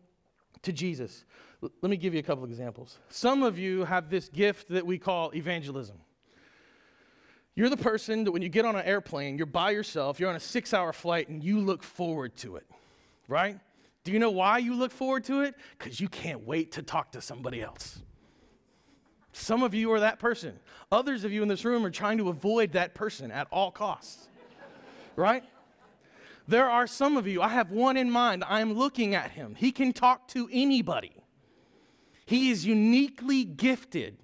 to 0.62 0.72
Jesus. 0.72 1.24
L- 1.62 1.70
let 1.80 1.90
me 1.90 1.96
give 1.96 2.12
you 2.12 2.20
a 2.20 2.22
couple 2.22 2.44
examples. 2.44 2.98
Some 3.08 3.42
of 3.42 3.58
you 3.58 3.84
have 3.84 4.10
this 4.10 4.28
gift 4.28 4.68
that 4.70 4.84
we 4.84 4.98
call 4.98 5.30
evangelism. 5.34 5.96
You're 7.56 7.70
the 7.70 7.76
person 7.76 8.24
that 8.24 8.32
when 8.32 8.42
you 8.42 8.50
get 8.50 8.66
on 8.66 8.76
an 8.76 8.84
airplane, 8.84 9.38
you're 9.38 9.46
by 9.46 9.70
yourself, 9.70 10.20
you're 10.20 10.28
on 10.28 10.36
a 10.36 10.40
six 10.40 10.74
hour 10.74 10.92
flight, 10.92 11.28
and 11.28 11.42
you 11.42 11.58
look 11.58 11.82
forward 11.82 12.36
to 12.36 12.56
it, 12.56 12.66
right? 13.28 13.58
Do 14.04 14.12
you 14.12 14.18
know 14.18 14.30
why 14.30 14.58
you 14.58 14.74
look 14.74 14.92
forward 14.92 15.24
to 15.24 15.40
it? 15.40 15.54
Because 15.78 15.98
you 15.98 16.08
can't 16.08 16.46
wait 16.46 16.72
to 16.72 16.82
talk 16.82 17.12
to 17.12 17.22
somebody 17.22 17.62
else. 17.62 18.02
Some 19.32 19.62
of 19.62 19.74
you 19.74 19.90
are 19.92 20.00
that 20.00 20.18
person. 20.18 20.58
Others 20.92 21.24
of 21.24 21.32
you 21.32 21.42
in 21.42 21.48
this 21.48 21.64
room 21.64 21.84
are 21.84 21.90
trying 21.90 22.18
to 22.18 22.28
avoid 22.28 22.72
that 22.72 22.94
person 22.94 23.30
at 23.30 23.48
all 23.50 23.70
costs, 23.70 24.28
right? 25.16 25.42
There 26.46 26.68
are 26.68 26.86
some 26.86 27.16
of 27.16 27.26
you, 27.26 27.40
I 27.40 27.48
have 27.48 27.70
one 27.70 27.96
in 27.96 28.10
mind. 28.10 28.44
I 28.46 28.60
am 28.60 28.74
looking 28.74 29.14
at 29.14 29.32
him. 29.32 29.54
He 29.56 29.72
can 29.72 29.92
talk 29.92 30.28
to 30.28 30.48
anybody, 30.52 31.12
he 32.26 32.50
is 32.50 32.66
uniquely 32.66 33.44
gifted. 33.44 34.18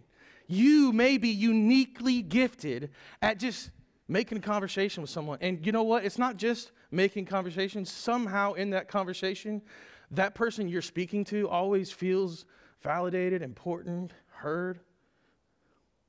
You 0.46 0.92
may 0.92 1.18
be 1.18 1.28
uniquely 1.28 2.22
gifted 2.22 2.90
at 3.20 3.38
just 3.38 3.70
making 4.09 4.38
a 4.38 4.40
conversation 4.40 5.00
with 5.00 5.11
someone. 5.11 5.38
And 5.40 5.64
you 5.64 5.72
know 5.72 5.83
what? 5.83 6.05
It's 6.05 6.18
not 6.18 6.37
just 6.37 6.72
making 6.90 7.26
conversation. 7.26 7.85
Somehow 7.85 8.52
in 8.52 8.70
that 8.70 8.88
conversation, 8.88 9.62
that 10.11 10.35
person 10.35 10.68
you're 10.68 10.83
speaking 10.83 11.24
to 11.26 11.48
always 11.48 11.90
feels 11.90 12.44
validated, 12.83 13.42
important, 13.42 14.12
heard. 14.28 14.81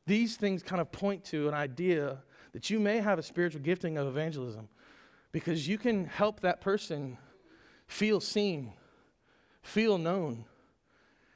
These 0.06 0.36
things 0.36 0.64
kind 0.64 0.82
of 0.82 0.92
point 0.92 1.24
to 1.26 1.48
an 1.48 1.54
idea 1.54 2.24
that 2.52 2.70
you 2.70 2.80
may 2.80 2.98
have 2.98 3.20
a 3.20 3.24
spiritual 3.24 3.62
gifting 3.62 3.98
of 3.98 4.08
evangelism 4.08 4.68
because 5.32 5.68
you 5.68 5.78
can 5.78 6.06
help 6.06 6.42
that 6.42 6.62
person 6.62 7.18
feel 7.88 8.20
seen, 8.20 8.74
feel 9.62 9.98
known. 9.98 10.46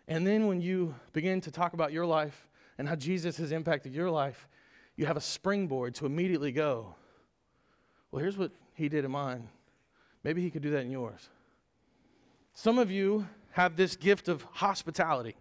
And 0.08 0.26
then 0.26 0.48
when 0.48 0.62
you 0.62 0.96
begin 1.14 1.42
to 1.42 1.52
talk 1.52 1.74
about 1.74 1.92
your 1.92 2.06
life 2.06 2.48
and 2.78 2.88
how 2.88 2.96
Jesus 2.96 3.38
has 3.38 3.52
impacted 3.52 3.94
your 3.94 4.10
life, 4.10 4.48
you 4.96 5.06
have 5.06 5.18
a 5.18 5.22
springboard 5.22 5.96
to 5.96 6.06
immediately 6.06 6.52
go, 6.52 6.96
well, 8.12 8.22
here's 8.22 8.38
what 8.38 8.52
he 8.74 8.90
did 8.90 9.06
in 9.06 9.12
mine. 9.12 9.50
Maybe 10.24 10.42
he 10.42 10.50
could 10.50 10.62
do 10.62 10.72
that 10.72 10.82
in 10.82 10.92
yours. 10.92 11.30
Some 12.54 12.80
of 12.80 12.90
you 12.90 13.28
have 13.52 13.76
this 13.76 13.96
gift 13.96 14.28
of 14.28 14.44
hospitality 14.44 15.36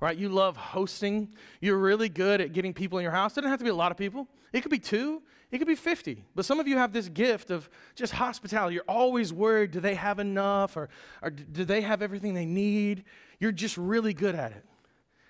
right? 0.00 0.16
You 0.16 0.28
love 0.28 0.56
hosting. 0.56 1.32
You're 1.60 1.78
really 1.78 2.08
good 2.08 2.40
at 2.40 2.52
getting 2.52 2.74
people 2.74 2.98
in 2.98 3.02
your 3.02 3.12
house. 3.12 3.32
It 3.32 3.36
doesn't 3.36 3.50
have 3.50 3.58
to 3.60 3.64
be 3.64 3.70
a 3.70 3.74
lot 3.74 3.92
of 3.92 3.98
people. 3.98 4.28
It 4.52 4.60
could 4.60 4.70
be 4.70 4.78
two, 4.78 5.22
it 5.50 5.58
could 5.58 5.66
be 5.66 5.74
50. 5.74 6.24
But 6.34 6.44
some 6.44 6.60
of 6.60 6.68
you 6.68 6.76
have 6.76 6.92
this 6.92 7.08
gift 7.08 7.50
of 7.50 7.68
just 7.94 8.12
hospitality. 8.12 8.74
You're 8.74 8.84
always 8.88 9.32
worried 9.32 9.70
do 9.70 9.80
they 9.80 9.94
have 9.94 10.18
enough 10.18 10.76
or, 10.76 10.88
or 11.22 11.30
do 11.30 11.64
they 11.64 11.80
have 11.80 12.02
everything 12.02 12.34
they 12.34 12.46
need? 12.46 13.04
You're 13.38 13.52
just 13.52 13.76
really 13.76 14.14
good 14.14 14.34
at 14.34 14.52
it. 14.52 14.64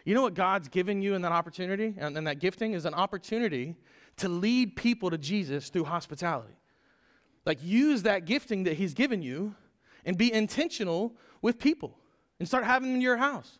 You 0.06 0.14
know 0.14 0.22
what 0.22 0.34
God's 0.34 0.68
given 0.68 1.02
you 1.02 1.14
in 1.14 1.22
that 1.22 1.32
opportunity 1.32 1.92
and, 1.98 2.16
that 2.28 2.38
gifting 2.38 2.74
is 2.74 2.84
an 2.84 2.94
opportunity 2.94 3.74
to 4.18 4.28
lead 4.28 4.76
people 4.76 5.10
to 5.10 5.18
Jesus 5.18 5.68
through 5.68 5.82
hospitality. 5.84 6.54
Like, 7.44 7.58
use 7.60 8.04
that 8.04 8.24
gifting 8.24 8.62
that 8.64 8.74
He's 8.74 8.94
given 8.94 9.20
you 9.20 9.56
and 10.04 10.16
be 10.16 10.32
intentional 10.32 11.12
with 11.42 11.58
people 11.58 11.98
and 12.38 12.46
start 12.46 12.62
having 12.62 12.90
them 12.90 12.94
in 12.94 13.00
your 13.02 13.16
house. 13.16 13.58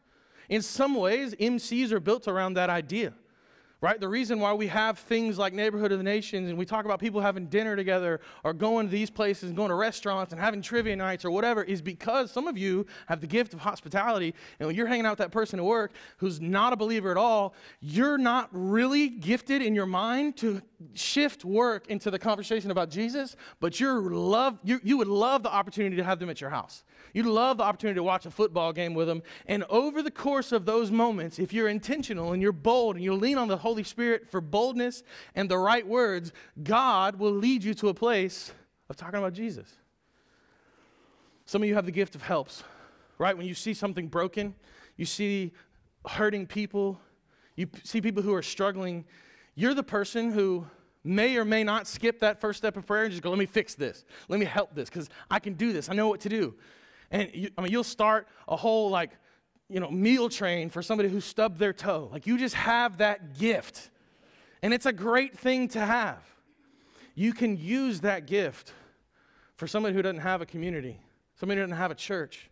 In 0.48 0.62
some 0.62 0.94
ways, 0.94 1.34
MCs 1.34 1.90
are 1.90 1.98
built 1.98 2.28
around 2.28 2.54
that 2.54 2.70
idea, 2.70 3.12
right? 3.86 4.00
The 4.00 4.08
reason 4.08 4.40
why 4.40 4.52
we 4.52 4.66
have 4.66 4.98
things 4.98 5.38
like 5.38 5.54
Neighborhood 5.54 5.92
of 5.92 5.98
the 5.98 6.04
Nations 6.04 6.48
and 6.48 6.58
we 6.58 6.64
talk 6.64 6.86
about 6.86 6.98
people 6.98 7.20
having 7.20 7.46
dinner 7.46 7.76
together 7.76 8.20
or 8.42 8.52
going 8.52 8.86
to 8.86 8.90
these 8.90 9.10
places 9.10 9.44
and 9.44 9.56
going 9.56 9.68
to 9.68 9.76
restaurants 9.76 10.32
and 10.32 10.40
having 10.40 10.60
trivia 10.60 10.96
nights 10.96 11.24
or 11.24 11.30
whatever 11.30 11.62
is 11.62 11.80
because 11.80 12.32
some 12.32 12.48
of 12.48 12.58
you 12.58 12.84
have 13.06 13.20
the 13.20 13.28
gift 13.28 13.54
of 13.54 13.60
hospitality. 13.60 14.34
And 14.58 14.66
when 14.66 14.74
you're 14.74 14.88
hanging 14.88 15.06
out 15.06 15.10
with 15.10 15.18
that 15.20 15.30
person 15.30 15.60
at 15.60 15.64
work 15.64 15.92
who's 16.16 16.40
not 16.40 16.72
a 16.72 16.76
believer 16.76 17.12
at 17.12 17.16
all, 17.16 17.54
you're 17.80 18.18
not 18.18 18.48
really 18.50 19.08
gifted 19.08 19.62
in 19.62 19.72
your 19.72 19.86
mind 19.86 20.36
to 20.38 20.60
shift 20.94 21.44
work 21.44 21.86
into 21.86 22.10
the 22.10 22.18
conversation 22.18 22.72
about 22.72 22.90
Jesus, 22.90 23.36
but 23.60 23.78
you're 23.78 24.10
love, 24.10 24.58
you, 24.64 24.80
you 24.82 24.98
would 24.98 25.06
love 25.06 25.44
the 25.44 25.52
opportunity 25.52 25.94
to 25.94 26.02
have 26.02 26.18
them 26.18 26.28
at 26.28 26.40
your 26.40 26.50
house. 26.50 26.82
You'd 27.12 27.26
love 27.26 27.58
the 27.58 27.64
opportunity 27.64 27.96
to 27.96 28.02
watch 28.02 28.26
a 28.26 28.30
football 28.30 28.72
game 28.72 28.94
with 28.94 29.06
them. 29.06 29.22
And 29.46 29.64
over 29.70 30.02
the 30.02 30.10
course 30.10 30.52
of 30.52 30.66
those 30.66 30.90
moments, 30.90 31.38
if 31.38 31.52
you're 31.52 31.68
intentional 31.68 32.32
and 32.32 32.42
you're 32.42 32.52
bold 32.52 32.96
and 32.96 33.04
you 33.04 33.14
lean 33.14 33.38
on 33.38 33.48
the 33.48 33.56
Holy 33.56 33.75
Spirit 33.84 34.30
for 34.30 34.40
boldness 34.40 35.02
and 35.34 35.50
the 35.50 35.58
right 35.58 35.86
words, 35.86 36.32
God 36.62 37.18
will 37.18 37.32
lead 37.32 37.64
you 37.64 37.74
to 37.74 37.88
a 37.88 37.94
place 37.94 38.52
of 38.88 38.96
talking 38.96 39.18
about 39.18 39.32
Jesus. 39.32 39.68
Some 41.44 41.62
of 41.62 41.68
you 41.68 41.74
have 41.74 41.86
the 41.86 41.92
gift 41.92 42.14
of 42.14 42.22
helps, 42.22 42.64
right? 43.18 43.36
When 43.36 43.46
you 43.46 43.54
see 43.54 43.74
something 43.74 44.08
broken, 44.08 44.54
you 44.96 45.04
see 45.04 45.52
hurting 46.06 46.46
people, 46.46 47.00
you 47.54 47.68
see 47.84 48.00
people 48.00 48.22
who 48.22 48.34
are 48.34 48.42
struggling, 48.42 49.04
you're 49.54 49.74
the 49.74 49.82
person 49.82 50.32
who 50.32 50.66
may 51.04 51.36
or 51.36 51.44
may 51.44 51.62
not 51.62 51.86
skip 51.86 52.18
that 52.20 52.40
first 52.40 52.58
step 52.58 52.76
of 52.76 52.86
prayer 52.86 53.04
and 53.04 53.12
just 53.12 53.22
go, 53.22 53.30
let 53.30 53.38
me 53.38 53.46
fix 53.46 53.74
this. 53.74 54.04
Let 54.28 54.40
me 54.40 54.46
help 54.46 54.74
this 54.74 54.88
because 54.88 55.08
I 55.30 55.38
can 55.38 55.54
do 55.54 55.72
this. 55.72 55.88
I 55.88 55.94
know 55.94 56.08
what 56.08 56.20
to 56.20 56.28
do. 56.28 56.54
And 57.10 57.30
you, 57.32 57.50
I 57.56 57.62
mean, 57.62 57.70
you'll 57.70 57.84
start 57.84 58.26
a 58.48 58.56
whole 58.56 58.90
like, 58.90 59.12
you 59.68 59.80
know, 59.80 59.90
meal 59.90 60.28
train 60.28 60.70
for 60.70 60.82
somebody 60.82 61.08
who 61.08 61.20
stubbed 61.20 61.58
their 61.58 61.72
toe. 61.72 62.08
Like 62.12 62.26
you 62.26 62.38
just 62.38 62.54
have 62.54 62.98
that 62.98 63.38
gift. 63.38 63.90
And 64.62 64.72
it's 64.72 64.86
a 64.86 64.92
great 64.92 65.36
thing 65.36 65.68
to 65.68 65.80
have. 65.80 66.18
You 67.14 67.32
can 67.32 67.56
use 67.56 68.00
that 68.00 68.26
gift 68.26 68.72
for 69.56 69.66
somebody 69.66 69.94
who 69.94 70.02
doesn't 70.02 70.20
have 70.20 70.42
a 70.42 70.46
community, 70.46 71.00
somebody 71.34 71.60
who 71.60 71.66
doesn't 71.66 71.78
have 71.78 71.90
a 71.90 71.96
church, 71.96 72.50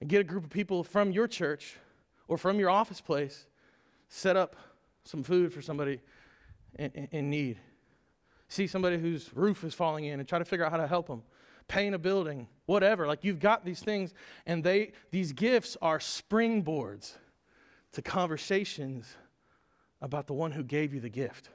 and 0.00 0.08
get 0.08 0.20
a 0.20 0.24
group 0.24 0.44
of 0.44 0.50
people 0.50 0.84
from 0.84 1.10
your 1.12 1.26
church 1.26 1.76
or 2.28 2.38
from 2.38 2.60
your 2.60 2.70
office 2.70 3.00
place, 3.00 3.46
set 4.08 4.36
up 4.36 4.54
some 5.04 5.22
food 5.22 5.52
for 5.52 5.62
somebody 5.62 6.00
in, 6.78 6.90
in, 6.94 7.08
in 7.10 7.30
need. 7.30 7.58
See 8.48 8.66
somebody 8.66 8.98
whose 8.98 9.30
roof 9.34 9.64
is 9.64 9.74
falling 9.74 10.04
in 10.04 10.20
and 10.20 10.28
try 10.28 10.38
to 10.38 10.44
figure 10.44 10.64
out 10.64 10.70
how 10.70 10.78
to 10.78 10.86
help 10.86 11.06
them 11.06 11.22
paint 11.70 11.94
a 11.94 11.98
building, 11.98 12.48
whatever. 12.66 13.06
Like 13.06 13.22
you've 13.22 13.38
got 13.38 13.64
these 13.64 13.80
things, 13.80 14.12
and 14.44 14.62
they 14.64 14.90
these 15.12 15.32
gifts 15.32 15.76
are 15.80 16.00
springboards 16.00 17.14
to 17.92 18.02
conversations 18.02 19.06
about 20.02 20.26
the 20.26 20.32
one 20.32 20.50
who 20.50 20.64
gave 20.64 20.92
you 20.92 21.00
the 21.00 21.08
gift. 21.08 21.48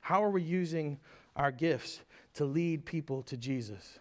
How 0.00 0.22
are 0.22 0.30
we 0.30 0.42
using 0.42 1.00
our 1.34 1.50
gifts 1.50 2.00
to 2.34 2.44
lead 2.44 2.84
people 2.84 3.22
to 3.24 3.36
Jesus? 3.36 3.98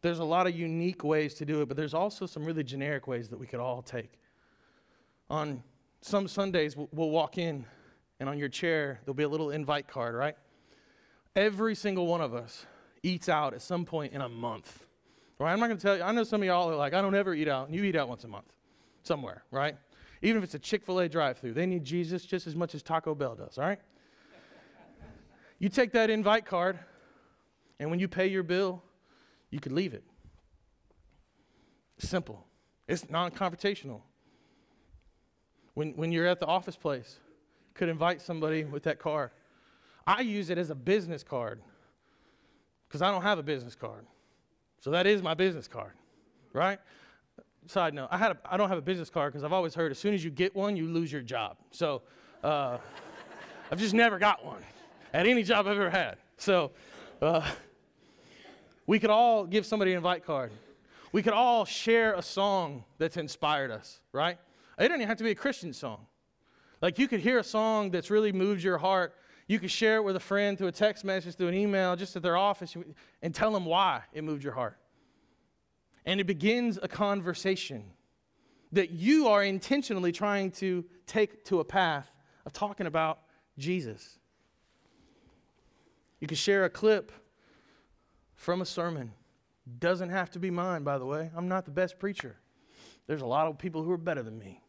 There's 0.00 0.20
a 0.20 0.24
lot 0.24 0.46
of 0.46 0.56
unique 0.56 1.04
ways 1.04 1.34
to 1.34 1.44
do 1.44 1.60
it, 1.60 1.68
but 1.68 1.76
there's 1.76 1.94
also 1.94 2.24
some 2.24 2.44
really 2.44 2.64
generic 2.64 3.06
ways 3.06 3.28
that 3.28 3.38
we 3.38 3.46
could 3.46 3.60
all 3.60 3.82
take. 3.82 4.18
On 5.28 5.62
some 6.00 6.26
Sundays, 6.26 6.76
we'll, 6.76 6.88
we'll 6.92 7.10
walk 7.10 7.36
in, 7.36 7.66
and 8.20 8.28
on 8.28 8.38
your 8.38 8.48
chair, 8.48 9.00
there'll 9.04 9.14
be 9.14 9.22
a 9.22 9.28
little 9.28 9.50
invite 9.50 9.86
card, 9.86 10.14
right? 10.14 10.36
Every 11.36 11.74
single 11.74 12.06
one 12.06 12.20
of 12.20 12.34
us 12.34 12.66
eats 13.02 13.28
out 13.28 13.54
at 13.54 13.62
some 13.62 13.84
point 13.84 14.12
in 14.12 14.20
a 14.20 14.28
month. 14.28 14.84
Right? 15.38 15.52
I'm 15.52 15.60
not 15.60 15.66
going 15.66 15.78
to 15.78 15.82
tell 15.82 15.96
you. 15.96 16.02
I 16.02 16.12
know 16.12 16.24
some 16.24 16.42
of 16.42 16.46
y'all 16.46 16.70
are 16.70 16.76
like, 16.76 16.94
I 16.94 17.02
don't 17.02 17.14
ever 17.14 17.34
eat 17.34 17.48
out. 17.48 17.66
And 17.66 17.74
you 17.74 17.82
eat 17.84 17.96
out 17.96 18.08
once 18.08 18.24
a 18.24 18.28
month 18.28 18.52
somewhere, 19.02 19.42
right? 19.50 19.76
Even 20.22 20.38
if 20.38 20.44
it's 20.44 20.54
a 20.54 20.58
Chick 20.58 20.84
fil 20.84 21.00
A 21.00 21.08
drive 21.08 21.38
through, 21.38 21.54
they 21.54 21.66
need 21.66 21.84
Jesus 21.84 22.24
just 22.24 22.46
as 22.46 22.54
much 22.54 22.74
as 22.74 22.82
Taco 22.82 23.14
Bell 23.14 23.34
does, 23.34 23.58
all 23.58 23.64
right? 23.64 23.80
you 25.58 25.68
take 25.68 25.92
that 25.92 26.10
invite 26.10 26.46
card, 26.46 26.78
and 27.80 27.90
when 27.90 27.98
you 27.98 28.06
pay 28.06 28.28
your 28.28 28.44
bill, 28.44 28.82
you 29.50 29.58
could 29.58 29.72
leave 29.72 29.94
it. 29.94 30.04
Simple. 31.98 32.46
It's 32.86 33.10
non 33.10 33.32
confrontational. 33.32 34.00
When, 35.74 35.92
when 35.96 36.12
you're 36.12 36.26
at 36.26 36.38
the 36.38 36.46
office 36.46 36.76
place, 36.76 37.18
could 37.74 37.88
invite 37.88 38.20
somebody 38.20 38.64
with 38.64 38.82
that 38.84 38.98
card. 38.98 39.30
I 40.06 40.20
use 40.20 40.50
it 40.50 40.58
as 40.58 40.70
a 40.70 40.74
business 40.74 41.22
card 41.22 41.60
because 42.92 43.00
I 43.00 43.10
don't 43.10 43.22
have 43.22 43.38
a 43.38 43.42
business 43.42 43.74
card. 43.74 44.04
So 44.80 44.90
that 44.90 45.06
is 45.06 45.22
my 45.22 45.32
business 45.32 45.66
card, 45.66 45.92
right? 46.52 46.78
Side 47.66 47.94
note, 47.94 48.08
I, 48.10 48.18
had 48.18 48.32
a, 48.32 48.36
I 48.44 48.58
don't 48.58 48.68
have 48.68 48.76
a 48.76 48.82
business 48.82 49.08
card 49.08 49.32
because 49.32 49.44
I've 49.44 49.52
always 49.54 49.74
heard 49.74 49.92
as 49.92 49.98
soon 49.98 50.12
as 50.12 50.22
you 50.22 50.30
get 50.30 50.54
one, 50.54 50.76
you 50.76 50.86
lose 50.86 51.10
your 51.10 51.22
job. 51.22 51.56
So 51.70 52.02
uh, 52.44 52.76
I've 53.70 53.78
just 53.78 53.94
never 53.94 54.18
got 54.18 54.44
one 54.44 54.60
at 55.14 55.26
any 55.26 55.42
job 55.42 55.66
I've 55.66 55.78
ever 55.78 55.88
had. 55.88 56.18
So 56.36 56.72
uh, 57.22 57.50
we 58.86 58.98
could 58.98 59.08
all 59.08 59.46
give 59.46 59.64
somebody 59.64 59.92
an 59.92 59.96
invite 59.96 60.26
card. 60.26 60.52
We 61.12 61.22
could 61.22 61.32
all 61.32 61.64
share 61.64 62.12
a 62.12 62.22
song 62.22 62.84
that's 62.98 63.16
inspired 63.16 63.70
us, 63.70 64.00
right? 64.12 64.36
It 64.78 64.82
doesn't 64.82 64.96
even 64.96 65.08
have 65.08 65.16
to 65.16 65.24
be 65.24 65.30
a 65.30 65.34
Christian 65.34 65.72
song. 65.72 66.04
Like 66.82 66.98
you 66.98 67.08
could 67.08 67.20
hear 67.20 67.38
a 67.38 67.44
song 67.44 67.90
that's 67.90 68.10
really 68.10 68.32
moved 68.32 68.62
your 68.62 68.76
heart 68.76 69.14
you 69.46 69.58
can 69.58 69.68
share 69.68 69.96
it 69.96 70.04
with 70.04 70.16
a 70.16 70.20
friend 70.20 70.56
through 70.56 70.68
a 70.68 70.72
text 70.72 71.04
message, 71.04 71.34
through 71.34 71.48
an 71.48 71.54
email, 71.54 71.96
just 71.96 72.16
at 72.16 72.22
their 72.22 72.36
office, 72.36 72.76
and 73.22 73.34
tell 73.34 73.52
them 73.52 73.64
why 73.64 74.02
it 74.12 74.24
moved 74.24 74.44
your 74.44 74.52
heart. 74.52 74.78
And 76.04 76.20
it 76.20 76.24
begins 76.24 76.78
a 76.82 76.88
conversation 76.88 77.84
that 78.72 78.90
you 78.90 79.28
are 79.28 79.44
intentionally 79.44 80.12
trying 80.12 80.50
to 80.52 80.84
take 81.06 81.44
to 81.44 81.60
a 81.60 81.64
path 81.64 82.10
of 82.46 82.52
talking 82.52 82.86
about 82.86 83.20
Jesus. 83.58 84.18
You 86.20 86.26
can 86.26 86.36
share 86.36 86.64
a 86.64 86.70
clip 86.70 87.12
from 88.34 88.62
a 88.62 88.66
sermon. 88.66 89.12
Doesn't 89.78 90.10
have 90.10 90.30
to 90.30 90.38
be 90.38 90.50
mine, 90.50 90.82
by 90.82 90.98
the 90.98 91.06
way. 91.06 91.30
I'm 91.36 91.48
not 91.48 91.64
the 91.64 91.70
best 91.70 91.98
preacher. 91.98 92.36
There's 93.06 93.22
a 93.22 93.26
lot 93.26 93.46
of 93.46 93.58
people 93.58 93.82
who 93.82 93.90
are 93.92 93.98
better 93.98 94.22
than 94.22 94.38
me. 94.38 94.62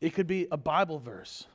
It 0.00 0.14
could 0.14 0.26
be 0.26 0.46
a 0.52 0.56
Bible 0.56 0.98
verse 0.98 1.46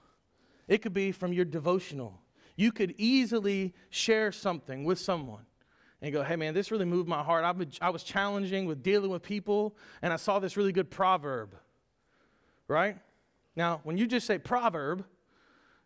it 0.67 0.81
could 0.81 0.93
be 0.93 1.11
from 1.11 1.33
your 1.33 1.45
devotional. 1.45 2.19
You 2.55 2.71
could 2.71 2.93
easily 2.97 3.73
share 3.89 4.31
something 4.31 4.83
with 4.83 4.99
someone 4.99 5.45
and 6.01 6.11
go, 6.13 6.23
hey 6.23 6.35
man, 6.35 6.53
this 6.53 6.71
really 6.71 6.85
moved 6.85 7.07
my 7.07 7.23
heart. 7.23 7.43
I, 7.43 7.85
I 7.85 7.89
was 7.89 8.03
challenging 8.03 8.65
with 8.65 8.83
dealing 8.83 9.09
with 9.09 9.23
people, 9.23 9.75
and 10.01 10.11
I 10.11 10.17
saw 10.17 10.39
this 10.39 10.57
really 10.57 10.71
good 10.71 10.91
proverb. 10.91 11.55
Right? 12.67 12.97
Now, 13.55 13.81
when 13.83 13.97
you 13.97 14.07
just 14.07 14.25
say 14.25 14.37
proverb, 14.37 15.05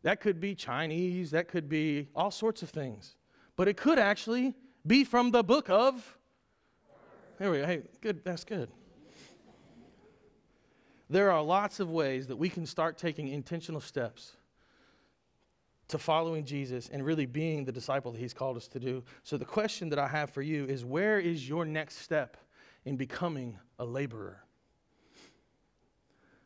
that 0.04 0.22
could 0.22 0.40
be 0.40 0.56
Chinese, 0.56 1.32
that 1.32 1.48
could 1.48 1.68
be 1.68 2.08
all 2.16 2.32
sorts 2.32 2.62
of 2.62 2.70
things. 2.70 3.16
But 3.56 3.68
it 3.68 3.78
could 3.78 4.00
actually 4.00 4.54
be 4.86 5.04
from 5.04 5.32
the 5.32 5.44
book 5.44 5.70
of. 5.70 6.18
There 7.40 7.52
we 7.52 7.60
go. 7.60 7.66
Hey, 7.66 7.82
good. 8.02 8.24
That's 8.24 8.44
good. 8.44 8.70
There 11.10 11.32
are 11.32 11.42
lots 11.42 11.80
of 11.80 11.90
ways 11.90 12.28
that 12.28 12.38
we 12.38 12.50
can 12.50 12.66
start 12.66 12.98
taking 12.98 13.28
intentional 13.28 13.82
steps 13.82 14.37
to 15.88 15.98
following 15.98 16.44
Jesus 16.44 16.90
and 16.92 17.06
really 17.06 17.26
being 17.26 17.64
the 17.64 17.72
disciple 17.72 18.12
that 18.12 18.20
he's 18.20 18.34
called 18.34 18.58
us 18.58 18.68
to 18.70 18.80
do. 18.80 19.04
So, 19.24 19.38
the 19.38 19.46
question 19.46 19.90
that 19.90 20.00
I 20.00 20.08
have 20.08 20.30
for 20.30 20.42
you 20.42 20.66
is 20.66 20.84
where 20.84 21.20
is 21.20 21.48
your 21.48 21.66
next 21.66 22.00
step 22.00 22.38
in 22.86 22.98
becoming 22.98 23.58
a 23.80 23.86
laborer? 23.86 24.44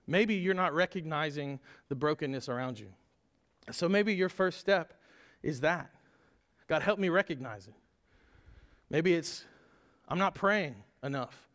Maybe 0.05 0.35
you're 0.35 0.53
not 0.53 0.73
recognizing 0.73 1.59
the 1.89 1.95
brokenness 1.95 2.49
around 2.49 2.79
you. 2.79 2.87
So, 3.71 3.89
maybe 3.89 4.13
your 4.13 4.29
first 4.29 4.59
step 4.59 4.93
is 5.41 5.61
that. 5.61 5.91
God, 6.67 6.83
help 6.83 6.99
me 6.99 7.09
recognize 7.09 7.67
it. 7.67 7.73
Maybe 8.89 9.13
it's, 9.13 9.45
I'm 10.07 10.19
not 10.19 10.35
praying 10.35 10.75
enough. 11.03 11.47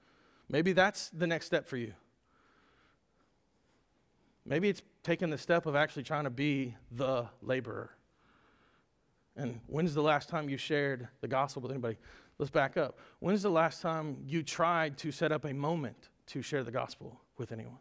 Maybe 0.49 0.72
that's 0.72 1.11
the 1.11 1.27
next 1.27 1.46
step 1.46 1.66
for 1.66 1.77
you. 1.77 1.92
Maybe 4.44 4.68
it's 4.68 4.83
taking 5.07 5.31
the 5.31 5.38
step 5.38 5.66
of 5.66 5.77
actually 5.77 6.03
trying 6.03 6.25
to 6.25 6.31
be 6.31 6.75
the 6.90 7.25
laborer. 7.40 7.90
And 9.37 9.61
when's 9.69 9.95
the 9.95 10.03
last 10.03 10.29
time 10.29 10.49
you 10.49 10.57
shared 10.57 11.07
the 11.21 11.29
gospel 11.29 11.62
with 11.62 11.71
anybody? 11.71 11.97
Let's 12.38 12.51
back 12.51 12.77
up. 12.77 12.99
When's 13.21 13.42
the 13.42 13.51
last 13.51 13.81
time 13.81 14.16
you 14.27 14.42
tried 14.42 14.99
to 14.99 15.12
set 15.12 15.31
up 15.31 15.45
a 15.45 15.55
moment 15.55 16.09
to 16.27 16.42
share 16.42 16.64
the 16.64 16.73
gospel 16.73 17.21
with 17.38 17.53
anyone? 17.53 17.79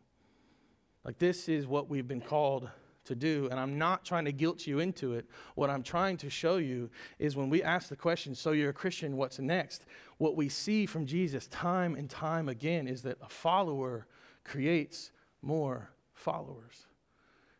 Like, 1.03 1.17
this 1.17 1.49
is 1.49 1.65
what 1.65 1.89
we've 1.89 2.07
been 2.07 2.21
called 2.21 2.69
to 3.05 3.15
do, 3.15 3.47
and 3.49 3.59
I'm 3.59 3.79
not 3.79 4.05
trying 4.05 4.25
to 4.25 4.31
guilt 4.31 4.67
you 4.67 4.77
into 4.77 5.13
it. 5.13 5.25
What 5.55 5.71
I'm 5.71 5.81
trying 5.81 6.17
to 6.17 6.29
show 6.29 6.57
you 6.57 6.91
is 7.17 7.35
when 7.35 7.49
we 7.49 7.63
ask 7.63 7.89
the 7.89 7.95
question, 7.95 8.35
So 8.35 8.51
you're 8.51 8.69
a 8.69 8.73
Christian, 8.73 9.17
what's 9.17 9.39
next? 9.39 9.85
What 10.19 10.35
we 10.35 10.47
see 10.47 10.85
from 10.85 11.07
Jesus 11.07 11.47
time 11.47 11.95
and 11.95 12.07
time 12.07 12.49
again 12.49 12.87
is 12.87 13.01
that 13.01 13.17
a 13.19 13.29
follower 13.29 14.05
creates 14.43 15.09
more 15.41 15.89
followers. 16.13 16.85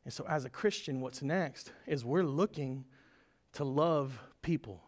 And 0.06 0.14
so, 0.14 0.26
as 0.30 0.46
a 0.46 0.50
Christian, 0.50 1.02
what's 1.02 1.22
next 1.22 1.72
is 1.88 2.06
we're 2.06 2.24
looking 2.24 2.86
to 3.54 3.64
love 3.64 4.20
people 4.42 4.84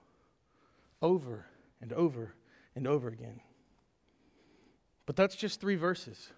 over 1.01 1.45
and 1.81 1.91
over 1.91 2.33
and 2.75 2.87
over 2.87 3.07
again. 3.07 3.41
But 5.05 5.15
that's 5.15 5.35
just 5.35 5.59
three 5.59 5.75
verses, 5.75 6.29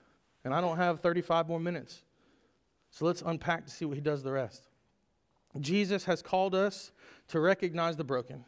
and 0.46 0.54
I 0.54 0.62
don't 0.62 0.78
have 0.78 1.02
35 1.02 1.48
more 1.48 1.60
minutes. 1.60 2.04
So 2.92 3.06
let's 3.06 3.22
unpack 3.22 3.66
to 3.66 3.72
see 3.72 3.86
what 3.86 3.96
he 3.96 4.02
does 4.02 4.24
the 4.24 4.32
rest. 4.32 4.64
Jesus 5.60 6.06
has 6.06 6.22
called 6.22 6.56
us 6.56 6.92
to 7.30 7.40
recognize 7.40 7.98
the 7.98 8.04
broken, 8.04 8.46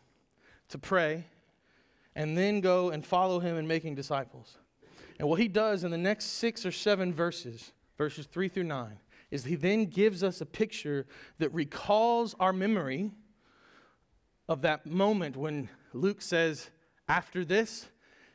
to 0.69 0.77
pray, 0.77 1.25
and 2.15 2.37
then 2.37 2.61
go 2.61 2.89
and 2.89 3.05
follow 3.05 3.39
him 3.39 3.57
in 3.57 3.67
making 3.67 3.95
disciples. 3.95 4.57
And 5.19 5.27
what 5.27 5.39
he 5.39 5.47
does 5.47 5.83
in 5.83 5.91
the 5.91 5.97
next 5.97 6.25
six 6.25 6.65
or 6.65 6.71
seven 6.71 7.13
verses, 7.13 7.71
verses 7.97 8.27
three 8.27 8.47
through 8.47 8.63
nine, 8.63 8.99
is 9.31 9.45
he 9.45 9.55
then 9.55 9.85
gives 9.85 10.23
us 10.23 10.41
a 10.41 10.45
picture 10.45 11.07
that 11.39 11.53
recalls 11.53 12.35
our 12.39 12.53
memory 12.53 13.11
of 14.47 14.61
that 14.61 14.85
moment 14.85 15.37
when 15.37 15.69
Luke 15.93 16.21
says, 16.21 16.69
after 17.07 17.45
this, 17.45 17.87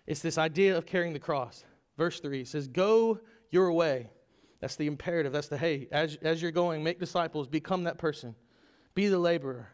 it's 0.07 0.21
this 0.21 0.39
idea 0.39 0.77
of 0.77 0.87
carrying 0.87 1.13
the 1.13 1.19
cross. 1.19 1.65
Verse 1.99 2.21
3 2.21 2.45
says, 2.45 2.67
Go 2.67 3.21
your 3.51 3.73
way. 3.73 4.11
That's 4.61 4.77
the 4.77 4.87
imperative. 4.87 5.33
That's 5.33 5.49
the 5.49 5.59
hey, 5.59 5.89
as, 5.93 6.17
as 6.23 6.41
you're 6.41 6.51
going, 6.51 6.83
make 6.83 6.99
disciples, 6.99 7.47
become 7.47 7.85
that 7.85 7.99
person, 7.99 8.35
be 8.95 9.09
the 9.09 9.19
laborer. 9.19 9.69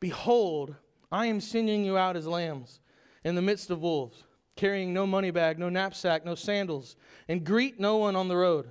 Behold, 0.00 0.74
I 1.12 1.26
am 1.26 1.40
sending 1.40 1.84
you 1.84 1.98
out 1.98 2.16
as 2.16 2.26
lambs 2.26 2.80
in 3.24 3.34
the 3.34 3.42
midst 3.42 3.70
of 3.70 3.80
wolves, 3.80 4.24
carrying 4.54 4.94
no 4.94 5.06
money 5.06 5.30
bag, 5.30 5.58
no 5.58 5.68
knapsack, 5.68 6.24
no 6.24 6.34
sandals, 6.34 6.96
and 7.28 7.44
greet 7.44 7.78
no 7.78 7.98
one 7.98 8.16
on 8.16 8.28
the 8.28 8.36
road. 8.36 8.70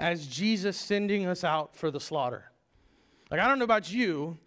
as 0.00 0.26
Jesus 0.26 0.76
sending 0.78 1.26
us 1.26 1.44
out 1.44 1.76
for 1.76 1.90
the 1.90 2.00
slaughter. 2.00 2.44
Like, 3.30 3.38
I 3.38 3.46
don't 3.46 3.58
know 3.58 3.64
about 3.64 3.92
you, 3.92 4.38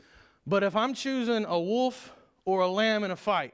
but 0.48 0.64
if 0.64 0.76
I'm 0.76 0.94
choosing 0.94 1.46
a 1.46 1.60
wolf 1.60 2.12
or 2.44 2.62
a 2.62 2.68
lamb 2.68 3.04
in 3.04 3.12
a 3.12 3.16
fight, 3.16 3.54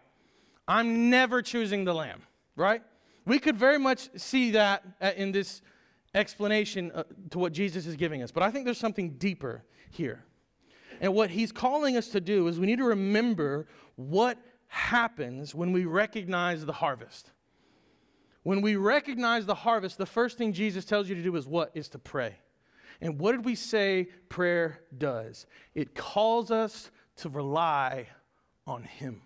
I'm 0.67 1.09
never 1.09 1.41
choosing 1.41 1.83
the 1.83 1.93
lamb, 1.93 2.23
right? 2.55 2.81
We 3.25 3.38
could 3.38 3.57
very 3.57 3.77
much 3.77 4.09
see 4.15 4.51
that 4.51 4.83
in 5.17 5.31
this 5.33 5.62
explanation 6.15 6.91
uh, 6.95 7.03
to 7.31 7.38
what 7.38 7.53
Jesus 7.53 7.85
is 7.85 7.95
giving 7.95 8.23
us, 8.23 8.31
but 8.31 8.43
I 8.43 8.49
think 8.49 8.65
there's 8.65 8.79
something 8.79 9.12
deeper 9.12 9.63
here. 9.91 10.23
And 11.01 11.13
what 11.13 11.29
he's 11.29 11.51
calling 11.51 11.97
us 11.97 12.07
to 12.09 12.21
do 12.21 12.47
is 12.47 12.59
we 12.59 12.65
need 12.65 12.79
to 12.79 12.85
remember 12.85 13.67
what 13.95 14.38
happens 14.67 15.53
when 15.53 15.71
we 15.73 15.85
recognize 15.85 16.65
the 16.65 16.73
harvest. 16.73 17.31
When 18.43 18.62
we 18.62 18.75
recognize 18.75 19.45
the 19.45 19.56
harvest, 19.56 19.97
the 19.97 20.06
first 20.06 20.38
thing 20.38 20.54
Jesus 20.54 20.86
tells 20.86 21.10
you 21.10 21.15
to 21.15 21.23
do 21.23 21.36
is 21.36 21.45
what? 21.45 21.71
Is 21.73 21.89
to 21.89 21.99
pray. 21.99 22.38
And 23.02 23.19
what 23.19 23.34
did 23.34 23.45
we 23.45 23.56
say 23.56 24.10
prayer 24.28 24.82
does? 24.97 25.45
It 25.73 25.95
calls 25.95 26.52
us 26.52 26.91
to 27.17 27.30
rely 27.30 28.08
on 28.65 28.84
Him. 28.84 29.21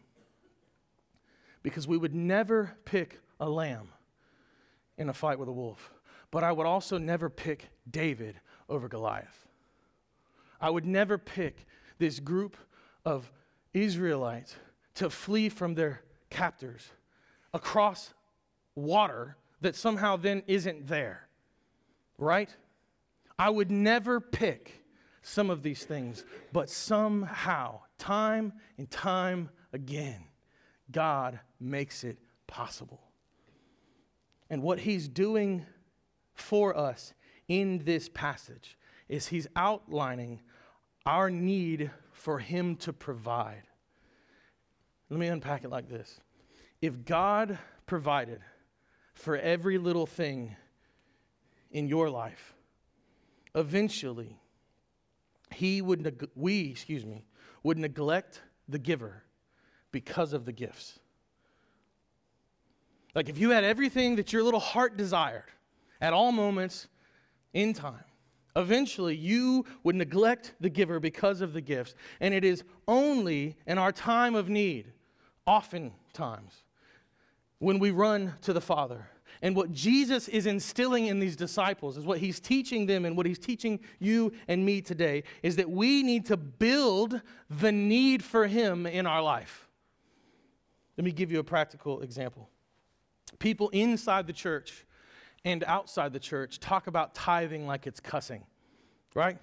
Because 1.62 1.88
we 1.88 1.97
would 1.97 2.13
never 2.13 2.76
pick 2.86 3.19
a 3.39 3.49
lamb 3.49 3.89
in 4.97 5.10
a 5.10 5.13
fight 5.13 5.39
with 5.39 5.49
a 5.49 5.54
wolf, 5.54 5.91
but 6.30 6.43
I 6.43 6.52
would 6.52 6.65
also 6.65 6.97
never 6.97 7.30
pick 7.30 7.69
David 7.89 8.39
over 8.69 8.88
Goliath. 8.88 9.47
I 10.62 10.69
would 10.69 10.86
never 10.86 11.17
pick 11.17 11.65
this 11.97 12.19
group 12.19 12.58
of 13.06 13.32
Israelites 13.73 14.56
to 14.95 15.10
flee 15.10 15.49
from 15.49 15.76
their 15.76 16.02
captors 16.30 16.91
across 17.54 18.13
water 18.75 19.38
that 19.62 19.75
somehow 19.75 20.17
then 20.17 20.43
isn't 20.47 20.88
there, 20.88 21.27
right? 22.17 22.53
I 23.38 23.49
would 23.49 23.71
never 23.71 24.19
pick 24.19 24.83
some 25.21 25.49
of 25.49 25.63
these 25.63 25.86
things, 25.86 26.25
but 26.51 26.69
somehow, 26.69 27.79
time 27.97 28.53
and 28.77 28.89
time 28.91 29.49
again, 29.71 30.25
God 30.91 31.39
makes 31.59 32.03
it 32.03 32.19
possible. 32.45 33.01
And 34.49 34.62
what 34.62 34.79
He's 34.79 35.07
doing 35.07 35.65
for 36.33 36.77
us 36.77 37.13
in 37.47 37.79
this 37.86 38.09
passage 38.09 38.77
is 39.07 39.27
He's 39.27 39.47
outlining 39.55 40.41
our 41.05 41.29
need 41.29 41.89
for 42.12 42.39
Him 42.39 42.75
to 42.77 42.93
provide. 42.93 43.63
Let 45.09 45.19
me 45.19 45.27
unpack 45.27 45.63
it 45.63 45.69
like 45.69 45.89
this 45.89 46.19
If 46.81 47.05
God 47.05 47.57
provided 47.86 48.41
for 49.13 49.38
every 49.38 49.78
little 49.78 50.06
thing 50.06 50.56
in 51.71 51.88
your 51.88 52.10
life. 52.10 52.54
Eventually, 53.56 54.38
he 55.54 55.82
would 55.82 56.02
neg- 56.02 56.30
we, 56.36 56.69
excuse 56.71 57.06
me, 57.06 57.26
would 57.63 57.78
neglect 57.78 58.41
the 58.67 58.80
giver 58.80 59.23
because 59.91 60.34
of 60.34 60.45
the 60.45 60.52
gifts. 60.52 60.99
Like 63.15 63.30
if 63.30 63.38
you 63.38 63.52
had 63.52 63.63
everything 63.63 64.15
that 64.15 64.34
your 64.34 64.43
little 64.43 64.60
heart 64.60 64.97
desired 64.97 65.52
at 66.02 66.13
all 66.13 66.32
moments 66.32 66.88
in 67.54 67.73
time, 67.73 68.04
eventually 68.56 69.15
you 69.15 69.65
would 69.84 69.95
neglect 69.95 70.54
the 70.60 70.69
giver 70.69 70.99
because 70.99 71.41
of 71.41 71.54
the 71.54 71.62
gifts. 71.62 71.93
And 72.19 72.34
it 72.34 72.43
is 72.43 72.63
only 72.88 73.56
in 73.67 73.78
our 73.78 73.91
time 73.91 74.36
of 74.36 74.49
need, 74.49 74.91
oftentimes, 75.45 76.63
when 77.63 77.80
we 77.80 77.91
run 77.91 78.34
to 78.41 78.52
the 78.52 78.62
Father. 78.62 79.08
And 79.41 79.56
what 79.56 79.71
Jesus 79.71 80.28
is 80.28 80.45
instilling 80.45 81.08
in 81.08 81.19
these 81.19 81.36
disciples 81.36 81.97
is 81.97 82.06
what 82.06 82.19
he's 82.19 82.39
teaching 82.39 82.86
them 82.86 83.06
and 83.06 83.15
what 83.15 83.26
he's 83.26 83.39
teaching 83.39 83.80
you 83.99 84.34
and 84.47 84.65
me 84.65 84.82
today 84.82 85.23
is 85.41 85.56
that 85.56 85.69
we 85.69 86.04
need 86.04 86.26
to 86.26 86.38
build 86.38 87.21
the 87.49 87.71
need 87.71 88.21
for 88.21 88.47
him 88.47 88.86
in 88.86 89.08
our 89.08 89.21
life. 89.21 89.67
Let 90.97 91.06
me 91.06 91.12
give 91.12 91.32
you 91.32 91.39
a 91.39 91.43
practical 91.43 92.02
example. 92.02 92.49
People 93.39 93.69
inside 93.69 94.28
the 94.28 94.34
church 94.34 94.86
and 95.45 95.63
outside 95.63 96.13
the 96.13 96.19
church 96.19 96.60
talk 96.60 96.88
about 96.88 97.15
tithing 97.15 97.65
like 97.65 97.88
it's 97.88 97.99
cussing, 97.99 98.43
right? 99.15 99.38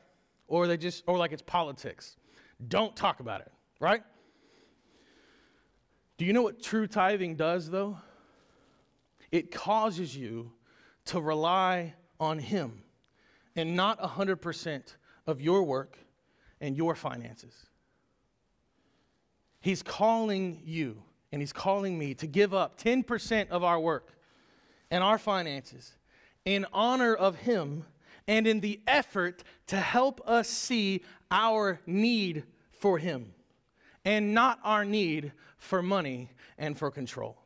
Or 0.46 0.66
they 0.66 0.76
just 0.76 1.04
or 1.06 1.16
like 1.16 1.32
it's 1.32 1.42
politics. 1.42 2.16
Don't 2.68 2.94
talk 2.94 3.20
about 3.20 3.40
it, 3.40 3.52
right? 3.80 4.02
Do 6.18 6.26
you 6.26 6.34
know 6.34 6.42
what 6.42 6.62
true 6.62 6.86
tithing 6.86 7.36
does 7.36 7.70
though? 7.70 7.98
It 9.32 9.50
causes 9.50 10.16
you 10.16 10.52
to 11.06 11.20
rely 11.20 11.94
on 12.18 12.38
Him 12.38 12.82
and 13.56 13.76
not 13.76 14.00
100% 14.00 14.82
of 15.26 15.40
your 15.40 15.62
work 15.62 15.98
and 16.60 16.76
your 16.76 16.94
finances. 16.94 17.66
He's 19.60 19.82
calling 19.82 20.62
you 20.64 21.02
and 21.32 21.42
He's 21.42 21.52
calling 21.52 21.98
me 21.98 22.14
to 22.14 22.26
give 22.26 22.54
up 22.54 22.80
10% 22.80 23.48
of 23.48 23.62
our 23.62 23.78
work 23.78 24.14
and 24.90 25.04
our 25.04 25.18
finances 25.18 25.94
in 26.44 26.66
honor 26.72 27.14
of 27.14 27.36
Him 27.36 27.84
and 28.26 28.46
in 28.46 28.60
the 28.60 28.80
effort 28.86 29.42
to 29.68 29.76
help 29.76 30.20
us 30.26 30.48
see 30.48 31.02
our 31.30 31.80
need 31.86 32.44
for 32.72 32.98
Him 32.98 33.32
and 34.04 34.34
not 34.34 34.58
our 34.64 34.84
need 34.84 35.32
for 35.58 35.82
money 35.82 36.30
and 36.58 36.78
for 36.78 36.90
control. 36.90 37.36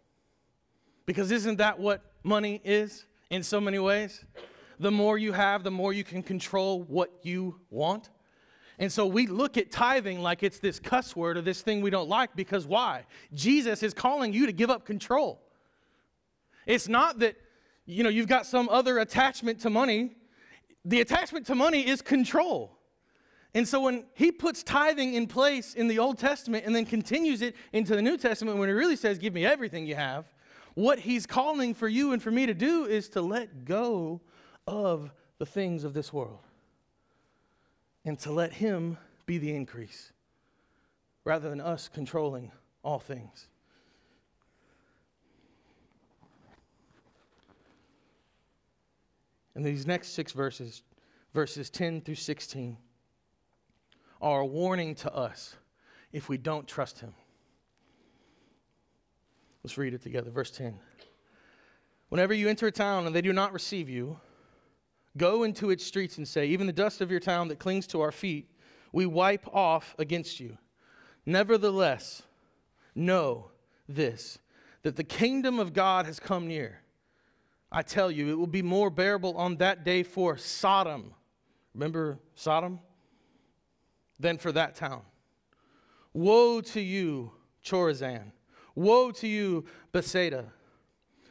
Because 1.07 1.31
isn't 1.31 1.57
that 1.57 1.79
what 1.79 2.03
money 2.23 2.61
is 2.64 3.07
in 3.31 3.43
so 3.43 3.61
many 3.61 3.79
ways? 3.79 4.25
The 4.79 4.90
more 4.90 5.19
you 5.19 5.33
have, 5.33 5.62
the 5.62 5.71
more 5.71 5.93
you 5.93 6.05
can 6.05 6.23
control 6.23 6.83
what 6.83 7.12
you 7.23 7.61
want. 7.71 8.11
And 8.79 8.90
so 8.90 9.07
we 9.07 9.27
look 9.27 9.57
at 9.57 9.71
tithing 9.71 10.21
like 10.21 10.43
it's 10.43 10.59
this 10.59 10.81
cuss 10.81 11.14
word 11.14 11.37
or 11.37 11.43
this 11.43 11.62
thing 11.62 11.81
we 11.81 11.90
don't 11.90 12.09
like 12.09 12.35
because 12.35 12.67
why? 12.67 13.05
Jesus 13.33 13.83
is 13.83 13.95
calling 13.95 14.33
you 14.33 14.47
to 14.47 14.53
give 14.53 14.71
up 14.71 14.85
control. 14.85 15.40
It's 16.67 16.88
not 16.88 17.21
that 17.21 17.37
you 17.87 18.03
know 18.03 18.09
you've 18.09 18.27
got 18.27 18.47
some 18.47 18.69
other 18.69 18.99
attachment 18.99 19.61
to 19.61 19.71
money. 19.71 20.17
The 20.85 21.01
attachment 21.01 21.47
to 21.47 21.55
money 21.55 21.87
is 21.87 22.03
control. 22.03 22.79
And 23.55 23.69
so 23.69 23.81
when 23.81 24.05
he 24.14 24.33
puts 24.33 24.64
tithing 24.64 25.14
in 25.14 25.29
place 25.29 25.75
in 25.75 25.87
the 25.87 26.01
Old 26.01 26.19
Testament 26.19 26.67
and 26.67 26.75
then 26.75 26.85
continues 26.85 27.40
it 27.40 27.55
into 27.73 27.95
the 27.95 28.03
New 28.03 28.19
Testament 28.19 28.59
when 28.59 28.69
he 28.69 28.73
really 28.73 28.97
says 28.97 29.19
give 29.19 29.33
me 29.33 29.47
everything 29.47 29.87
you 29.87 29.95
have, 29.95 30.27
what 30.75 30.99
he's 30.99 31.27
calling 31.27 31.75
for 31.75 31.89
you 31.89 32.13
and 32.13 32.23
for 32.23 32.31
me 32.31 32.47
to 32.47 32.55
do 32.55 32.85
is 32.85 33.09
to 33.11 33.21
let 33.23 33.65
go 33.65 34.21
of 34.67 35.13
the 35.39 35.47
things 35.47 35.85
of 35.85 35.95
this 35.95 36.13
world 36.13 36.41
and 38.05 38.19
to 38.21 38.33
let 38.33 38.53
him 38.53 38.99
be 39.27 39.39
the 39.39 39.55
increase 39.55 40.13
rather 41.25 41.48
than 41.48 41.61
us 41.61 41.88
controlling 41.88 42.53
all 42.83 42.98
things. 42.98 43.48
And 49.55 49.65
these 49.65 49.87
next 49.87 50.09
six 50.09 50.33
verses, 50.33 50.83
verses 51.33 51.71
10 51.71 52.01
through 52.01 52.17
16, 52.17 52.77
are 54.21 54.40
a 54.40 54.46
warning 54.46 54.94
to 54.96 55.15
us 55.15 55.57
if 56.13 56.29
we 56.29 56.37
don't 56.37 56.67
trust 56.67 56.98
him. 56.98 57.15
Let's 59.65 59.79
read 59.79 59.94
it 59.94 60.02
together. 60.02 60.31
Verse 60.31 60.50
10. 60.50 60.79
Whenever 62.10 62.35
you 62.35 62.48
enter 62.48 62.67
a 62.67 62.73
town 62.73 63.06
and 63.06 63.17
they 63.17 63.23
do 63.23 63.33
not 63.33 63.54
receive 63.54 63.88
you, 63.88 64.21
go 65.17 65.42
into 65.42 65.71
its 65.71 65.85
streets 65.85 66.19
and 66.19 66.29
say, 66.29 66.46
Even 66.46 66.67
the 66.67 66.73
dust 66.73 67.00
of 67.00 67.10
your 67.10 67.19
town 67.19 67.48
that 67.48 67.58
clings 67.58 67.87
to 67.88 68.02
our 68.02 68.12
feet, 68.12 68.50
we 68.92 69.06
wipe 69.06 69.46
off 69.54 69.94
against 69.98 70.38
you. 70.38 70.58
Nevertheless, 71.25 72.23
know 72.94 73.50
this 73.88 74.38
that 74.83 74.96
the 74.96 75.04
kingdom 75.04 75.58
of 75.58 75.73
God 75.73 76.04
has 76.04 76.21
come 76.21 76.46
near. 76.46 76.81
I 77.73 77.81
tell 77.81 78.10
you, 78.10 78.31
it 78.31 78.35
will 78.35 78.46
be 78.46 78.60
more 78.60 78.90
bearable 78.90 79.35
on 79.38 79.56
that 79.56 79.83
day 79.83 80.02
for 80.02 80.37
Sodom. 80.37 81.15
Remember 81.73 82.19
Sodom? 82.35 82.81
Than 84.21 84.37
for 84.37 84.52
that 84.52 84.75
town. 84.75 85.00
Woe 86.12 86.60
to 86.60 86.81
you, 86.83 87.33
Chorazin! 87.65 88.31
Woe 88.75 89.10
to 89.12 89.29
you, 89.29 89.64
Bethsaida! 89.92 90.52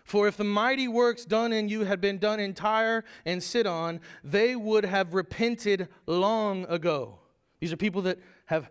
For 0.05 0.27
if 0.27 0.37
the 0.37 0.43
mighty 0.43 0.87
works 0.87 1.25
done 1.25 1.53
in 1.53 1.69
you 1.69 1.85
had 1.85 2.01
been 2.01 2.17
done 2.17 2.39
in 2.39 2.53
Tyre 2.53 3.03
and 3.25 3.41
Sidon, 3.41 4.01
they 4.23 4.55
would 4.55 4.85
have 4.85 5.13
repented 5.13 5.87
long 6.05 6.65
ago. 6.65 7.19
These 7.59 7.71
are 7.71 7.77
people 7.77 8.01
that 8.03 8.19
have 8.47 8.69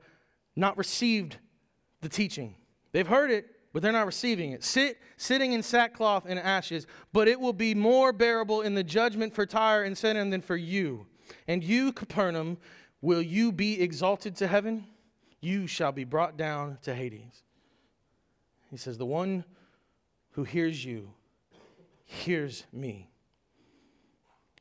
not 0.55 0.77
received 0.77 1.39
the 2.03 2.09
teaching. 2.09 2.55
They've 2.93 3.07
heard 3.07 3.31
it, 3.31 3.47
but 3.73 3.83
they're 3.83 3.93
not 3.93 4.07
receiving 4.07 4.53
it. 4.53 4.63
Sit, 4.63 4.99
sitting 5.17 5.53
in 5.53 5.63
sackcloth 5.63 6.27
and 6.29 6.39
ashes, 6.39 6.87
but 7.13 7.27
it 7.27 7.41
will 7.41 7.55
be 7.55 7.75
more 7.75 8.13
bearable 8.13 8.61
in 8.61 8.75
the 8.75 8.85
judgment 8.85 9.35
for 9.35 9.47
Tyre 9.47 9.85
and 9.85 9.97
Sidon 9.97 10.29
than 10.29 10.43
for 10.43 10.57
you. 10.57 11.07
And 11.49 11.65
you, 11.65 11.93
Capernaum, 11.93 12.59
will 13.01 13.23
you 13.23 13.51
be 13.51 13.81
exalted 13.81 14.37
to 14.37 14.47
heaven? 14.47 14.87
You 15.41 15.67
shall 15.67 15.93
be 15.93 16.05
brought 16.05 16.37
down 16.37 16.79
to 16.83 16.95
Hades. 16.95 17.43
He 18.73 18.79
says, 18.79 18.97
The 18.97 19.07
one 19.07 19.45
who 20.31 20.45
hears 20.45 20.83
you 20.83 21.13
hears 22.07 22.65
me. 22.73 23.11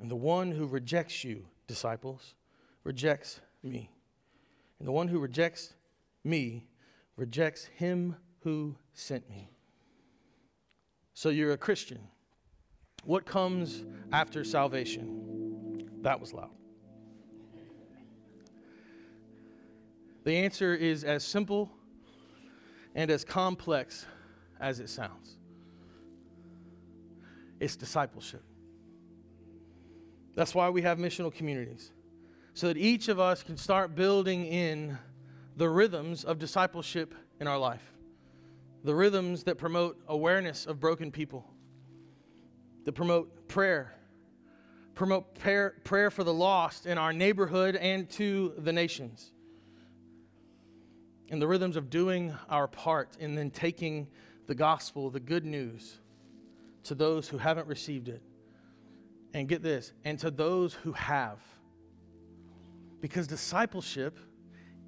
And 0.01 0.11
the 0.11 0.17
one 0.17 0.51
who 0.51 0.67
rejects 0.67 1.23
you, 1.23 1.45
disciples, 1.65 2.35
rejects 2.83 3.39
me. 3.63 3.89
And 4.79 4.87
the 4.87 4.91
one 4.91 5.07
who 5.07 5.17
rejects 5.17 5.73
me 6.25 6.67
rejects 7.15 7.65
him 7.65 8.17
who 8.41 8.75
sent 8.93 9.29
me. 9.29 9.49
So 11.13 11.29
you're 11.29 11.53
a 11.53 11.57
Christian. 11.57 11.99
What 13.05 13.25
comes 13.25 13.85
after 14.11 14.43
salvation? 14.43 15.87
That 16.01 16.19
was 16.19 16.33
loud. 16.33 16.49
The 20.25 20.35
answer 20.35 20.75
is 20.75 21.05
as 21.05 21.23
simple 21.23 21.71
and 22.95 23.09
as 23.11 23.23
complex 23.23 24.05
as 24.59 24.79
it 24.79 24.89
sounds 24.89 25.37
it's 27.61 27.75
discipleship. 27.75 28.43
That's 30.35 30.55
why 30.55 30.69
we 30.69 30.81
have 30.81 30.97
missional 30.97 31.31
communities, 31.31 31.91
so 32.53 32.67
that 32.67 32.77
each 32.77 33.07
of 33.07 33.19
us 33.19 33.43
can 33.43 33.55
start 33.55 33.95
building 33.95 34.45
in 34.45 34.97
the 35.57 35.69
rhythms 35.69 36.23
of 36.23 36.39
discipleship 36.39 37.13
in 37.39 37.47
our 37.47 37.59
life, 37.59 37.93
the 38.83 38.95
rhythms 38.95 39.43
that 39.43 39.57
promote 39.59 40.01
awareness 40.07 40.65
of 40.65 40.79
broken 40.79 41.11
people, 41.11 41.45
that 42.85 42.93
promote 42.93 43.47
prayer, 43.47 43.93
promote 44.95 45.35
prayer, 45.35 45.75
prayer 45.83 46.09
for 46.09 46.23
the 46.23 46.33
lost 46.33 46.87
in 46.87 46.97
our 46.97 47.13
neighborhood 47.13 47.75
and 47.75 48.09
to 48.09 48.53
the 48.57 48.73
nations, 48.73 49.33
and 51.31 51.41
the 51.41 51.47
rhythms 51.47 51.77
of 51.77 51.89
doing 51.89 52.35
our 52.49 52.67
part 52.67 53.17
and 53.19 53.37
then 53.37 53.49
taking 53.49 54.07
the 54.47 54.53
gospel, 54.53 55.09
the 55.09 55.19
good 55.19 55.45
news 55.45 55.97
to 56.83 56.93
those 56.93 57.27
who 57.29 57.37
haven't 57.37 57.67
received 57.67 58.09
it. 58.09 58.21
And 59.33 59.47
get 59.47 59.63
this, 59.63 59.93
and 60.03 60.19
to 60.19 60.29
those 60.29 60.73
who 60.73 60.91
have. 60.91 61.39
Because 62.99 63.27
discipleship 63.27 64.19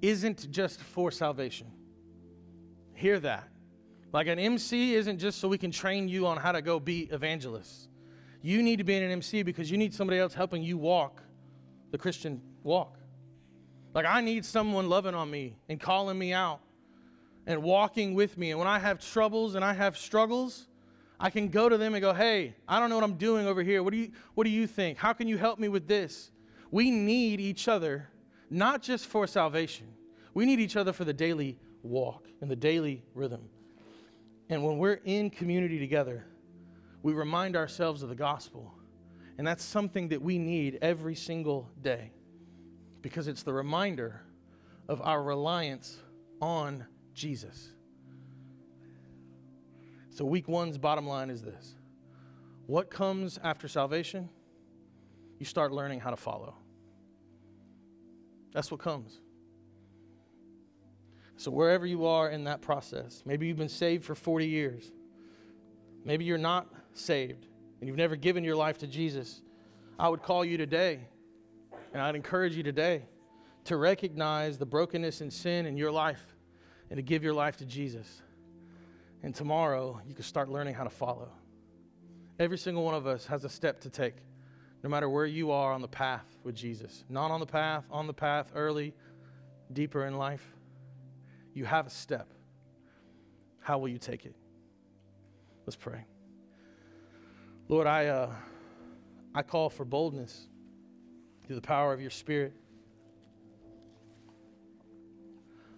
isn't 0.02 0.50
just 0.50 0.80
for 0.80 1.10
salvation. 1.10 1.66
Hear 2.92 3.18
that. 3.20 3.48
Like 4.12 4.26
an 4.26 4.38
MC 4.38 4.94
isn't 4.94 5.18
just 5.18 5.40
so 5.40 5.48
we 5.48 5.56
can 5.56 5.70
train 5.70 6.08
you 6.08 6.26
on 6.26 6.36
how 6.36 6.52
to 6.52 6.60
go 6.60 6.78
be 6.78 7.08
evangelists. 7.10 7.88
You 8.42 8.62
need 8.62 8.76
to 8.76 8.84
be 8.84 8.94
an 8.96 9.10
MC 9.10 9.42
because 9.42 9.70
you 9.70 9.78
need 9.78 9.94
somebody 9.94 10.20
else 10.20 10.34
helping 10.34 10.62
you 10.62 10.76
walk 10.76 11.22
the 11.90 11.96
Christian 11.96 12.42
walk. 12.62 12.98
Like 13.94 14.06
I 14.06 14.20
need 14.20 14.44
someone 14.44 14.88
loving 14.88 15.14
on 15.14 15.30
me 15.30 15.56
and 15.68 15.80
calling 15.80 16.18
me 16.18 16.32
out 16.32 16.60
and 17.46 17.62
walking 17.62 18.14
with 18.14 18.36
me. 18.36 18.50
And 18.50 18.58
when 18.58 18.68
I 18.68 18.80
have 18.80 18.98
troubles 18.98 19.54
and 19.54 19.64
I 19.64 19.72
have 19.72 19.96
struggles, 19.96 20.66
I 21.20 21.30
can 21.30 21.48
go 21.48 21.68
to 21.68 21.78
them 21.78 21.94
and 21.94 22.02
go, 22.02 22.12
hey, 22.12 22.56
I 22.66 22.80
don't 22.80 22.90
know 22.90 22.96
what 22.96 23.04
I'm 23.04 23.14
doing 23.14 23.46
over 23.46 23.62
here. 23.62 23.82
What 23.84 23.92
do 23.92 23.98
you, 23.98 24.10
what 24.34 24.44
do 24.44 24.50
you 24.50 24.66
think? 24.66 24.98
How 24.98 25.12
can 25.12 25.28
you 25.28 25.38
help 25.38 25.60
me 25.60 25.68
with 25.68 25.86
this? 25.86 26.32
We 26.72 26.90
need 26.90 27.40
each 27.40 27.68
other, 27.68 28.08
not 28.50 28.82
just 28.82 29.06
for 29.06 29.28
salvation, 29.28 29.86
we 30.34 30.44
need 30.44 30.58
each 30.58 30.76
other 30.76 30.92
for 30.92 31.04
the 31.04 31.12
daily 31.12 31.56
walk 31.84 32.26
and 32.40 32.50
the 32.50 32.56
daily 32.56 33.04
rhythm. 33.14 33.48
And 34.48 34.64
when 34.64 34.78
we're 34.78 35.00
in 35.04 35.30
community 35.30 35.78
together, 35.78 36.26
we 37.02 37.12
remind 37.12 37.54
ourselves 37.54 38.02
of 38.02 38.08
the 38.08 38.16
gospel. 38.16 38.74
And 39.38 39.46
that's 39.46 39.62
something 39.62 40.08
that 40.08 40.20
we 40.20 40.38
need 40.38 40.78
every 40.82 41.14
single 41.14 41.70
day 41.80 42.10
because 43.04 43.28
it's 43.28 43.42
the 43.42 43.52
reminder 43.52 44.22
of 44.88 45.02
our 45.02 45.22
reliance 45.22 45.98
on 46.40 46.86
Jesus. 47.12 47.68
So, 50.08 50.24
week 50.24 50.48
one's 50.48 50.78
bottom 50.78 51.06
line 51.06 51.28
is 51.28 51.42
this 51.42 51.74
What 52.66 52.90
comes 52.90 53.38
after 53.44 53.68
salvation? 53.68 54.30
You 55.38 55.44
start 55.44 55.70
learning 55.70 56.00
how 56.00 56.10
to 56.10 56.16
follow. 56.16 56.54
That's 58.54 58.70
what 58.70 58.80
comes. 58.80 59.20
So, 61.36 61.50
wherever 61.50 61.84
you 61.84 62.06
are 62.06 62.30
in 62.30 62.44
that 62.44 62.62
process, 62.62 63.22
maybe 63.26 63.46
you've 63.46 63.58
been 63.58 63.68
saved 63.68 64.06
for 64.06 64.14
40 64.14 64.46
years, 64.46 64.92
maybe 66.06 66.24
you're 66.24 66.38
not 66.38 66.72
saved 66.94 67.48
and 67.80 67.88
you've 67.88 67.98
never 67.98 68.16
given 68.16 68.44
your 68.44 68.56
life 68.56 68.78
to 68.78 68.86
Jesus, 68.86 69.42
I 69.98 70.08
would 70.08 70.22
call 70.22 70.42
you 70.42 70.56
today 70.56 71.00
and 71.94 72.02
I'd 72.02 72.16
encourage 72.16 72.56
you 72.56 72.64
today 72.64 73.04
to 73.66 73.76
recognize 73.76 74.58
the 74.58 74.66
brokenness 74.66 75.20
and 75.20 75.32
sin 75.32 75.64
in 75.64 75.76
your 75.76 75.92
life 75.92 76.34
and 76.90 76.98
to 76.98 77.02
give 77.02 77.22
your 77.22 77.32
life 77.32 77.56
to 77.58 77.64
Jesus. 77.64 78.20
And 79.22 79.32
tomorrow, 79.32 80.00
you 80.06 80.12
can 80.12 80.24
start 80.24 80.50
learning 80.50 80.74
how 80.74 80.82
to 80.82 80.90
follow. 80.90 81.30
Every 82.40 82.58
single 82.58 82.84
one 82.84 82.94
of 82.94 83.06
us 83.06 83.24
has 83.26 83.44
a 83.44 83.48
step 83.48 83.80
to 83.82 83.90
take, 83.90 84.16
no 84.82 84.90
matter 84.90 85.08
where 85.08 85.24
you 85.24 85.52
are 85.52 85.72
on 85.72 85.80
the 85.80 85.88
path 85.88 86.26
with 86.42 86.56
Jesus. 86.56 87.04
Not 87.08 87.30
on 87.30 87.38
the 87.38 87.46
path, 87.46 87.84
on 87.90 88.08
the 88.08 88.12
path, 88.12 88.50
early, 88.56 88.92
deeper 89.72 90.04
in 90.04 90.18
life. 90.18 90.44
You 91.54 91.64
have 91.64 91.86
a 91.86 91.90
step. 91.90 92.28
How 93.60 93.78
will 93.78 93.88
you 93.88 93.98
take 93.98 94.26
it? 94.26 94.34
Let's 95.64 95.76
pray. 95.76 96.04
Lord, 97.68 97.86
I, 97.86 98.06
uh, 98.06 98.30
I 99.32 99.42
call 99.42 99.70
for 99.70 99.84
boldness 99.84 100.48
through 101.46 101.56
the 101.56 101.62
power 101.62 101.92
of 101.92 102.00
your 102.00 102.10
Spirit. 102.10 102.52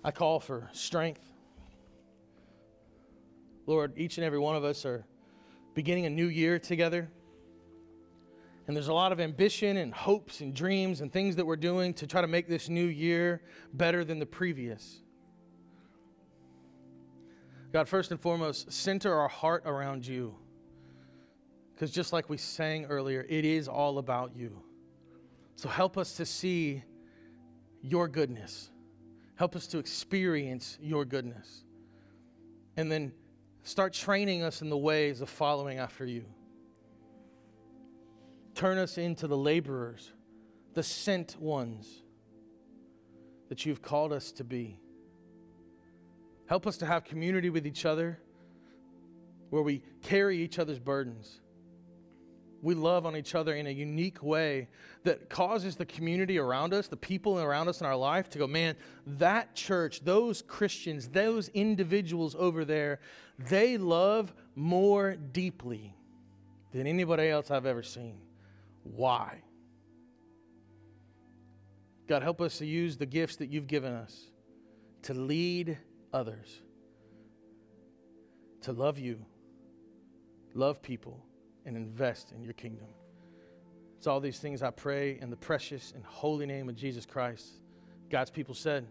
I 0.05 0.11
call 0.11 0.39
for 0.39 0.69
strength. 0.73 1.23
Lord, 3.67 3.93
each 3.97 4.19
and 4.19 4.25
every 4.25 4.39
one 4.39 4.55
of 4.55 4.65
us 4.65 4.85
are 4.85 5.05
beginning 5.75 6.07
a 6.07 6.11
new 6.11 6.29
year 6.29 6.59
together. 6.59 7.09
And 8.67 8.77
there's 8.77 8.89
a 8.89 8.95
lot 8.95 9.13
of 9.13 9.21
ambition 9.21 9.77
and 9.77 9.93
hopes 9.93 10.41
and 10.41 10.55
dreams 10.55 11.01
and 11.01 11.13
things 11.13 11.37
that 11.37 11.47
we're 11.47 11.57
doing 11.57 11.95
to 11.95 12.07
try 12.07 12.21
to 12.21 12.27
make 12.27 12.49
this 12.49 12.69
new 12.69 12.87
year 12.87 13.43
better 13.73 14.05
than 14.05 14.19
the 14.19 14.27
previous. 14.27 15.01
God, 17.73 17.89
first 17.89 18.11
and 18.11 18.21
foremost, 18.21 18.73
center 18.73 19.15
our 19.15 19.29
heart 19.29 19.65
around 19.67 20.07
you. 20.07 20.35
Because 21.75 21.91
just 21.91 22.13
like 22.13 22.31
we 22.31 22.37
sang 22.37 22.87
earlier, 22.87 23.27
it 23.29 23.45
is 23.45 23.69
all 23.69 23.99
about 23.99 24.35
you. 24.35 24.63
So 25.57 25.69
help 25.69 25.99
us 25.99 26.15
to 26.15 26.27
see 26.27 26.83
your 27.83 28.09
goodness. 28.09 28.71
Help 29.35 29.57
us 29.57 29.67
to 29.69 29.79
experience 29.79 30.79
your 30.81 31.05
goodness. 31.05 31.65
And 32.77 32.91
then 32.91 33.13
Start 33.67 33.93
training 33.93 34.45
us 34.45 34.63
in 34.63 34.71
the 34.71 34.77
ways 34.77 35.21
of 35.21 35.29
following 35.29 35.79
after 35.79 36.07
you. 36.07 36.25
Turn 38.55 38.79
us 38.79 38.97
into 38.97 39.27
the 39.27 39.37
laborers, 39.37 40.13
the 40.75 40.85
sent 40.85 41.37
ones 41.41 42.05
that 43.49 43.67
you've 43.67 43.83
called 43.83 44.13
us 44.13 44.31
to 44.31 44.45
be. 44.45 44.79
Help 46.49 46.65
us 46.65 46.77
to 46.77 46.87
have 46.87 47.03
community 47.03 47.51
with 47.51 47.67
each 47.67 47.85
other 47.85 48.21
where 49.51 49.63
we 49.65 49.83
carry 50.01 50.39
each 50.39 50.61
other's 50.61 50.79
burdens, 50.79 51.41
we 52.67 52.75
love 52.75 53.07
on 53.07 53.17
each 53.17 53.37
other 53.37 53.55
in 53.55 53.69
a 53.69 53.71
unique 53.71 54.21
way 54.25 54.67
that 55.05 55.31
causes 55.31 55.77
the 55.77 55.87
community 55.87 56.37
around 56.37 56.75
us, 56.75 56.89
the 56.89 56.97
people 56.97 57.39
around 57.39 57.69
us 57.69 57.81
in 57.81 57.87
our 57.87 57.95
life 57.95 58.29
to 58.31 58.39
go, 58.39 58.47
man, 58.49 58.75
that 59.07 59.55
church, 59.55 60.05
those 60.05 60.43
Christians, 60.43 61.07
those 61.09 61.49
individuals 61.51 62.35
over 62.37 62.65
there, 62.65 62.99
they 63.39 63.79
love 63.79 64.35
more 64.57 65.15
deeply 65.15 65.95
than 66.73 66.89
anybody 66.89 67.29
else 67.29 67.53
I've 67.53 67.67
ever 67.67 67.85
seen. 67.85 68.19
Why? 68.83 69.43
God, 72.09 72.25
help 72.25 72.41
us 72.41 72.59
to 72.59 72.67
use 72.67 72.97
the 72.97 73.07
gifts 73.07 73.37
that 73.37 73.49
you've 73.49 73.69
given 73.69 73.93
us 73.93 74.33
to 75.03 75.15
lead 75.15 75.79
others, 76.13 76.63
to 78.63 78.73
love 78.73 78.99
you, 78.99 79.25
love 80.53 80.83
people, 80.83 81.25
and 81.67 81.77
invest 81.77 82.33
in 82.33 82.43
your 82.43 82.55
kingdom. 82.55 82.87
It's 83.99 84.07
all 84.07 84.21
these 84.21 84.39
things 84.39 84.63
I 84.63 84.71
pray 84.71 85.19
in 85.21 85.31
the 85.31 85.37
precious 85.37 85.93
and 85.95 86.05
holy 86.05 86.47
name 86.47 86.69
of 86.69 86.77
Jesus 86.77 87.05
Christ. 87.05 87.47
God's 88.09 88.31
people 88.31 88.55
said, 88.55 88.87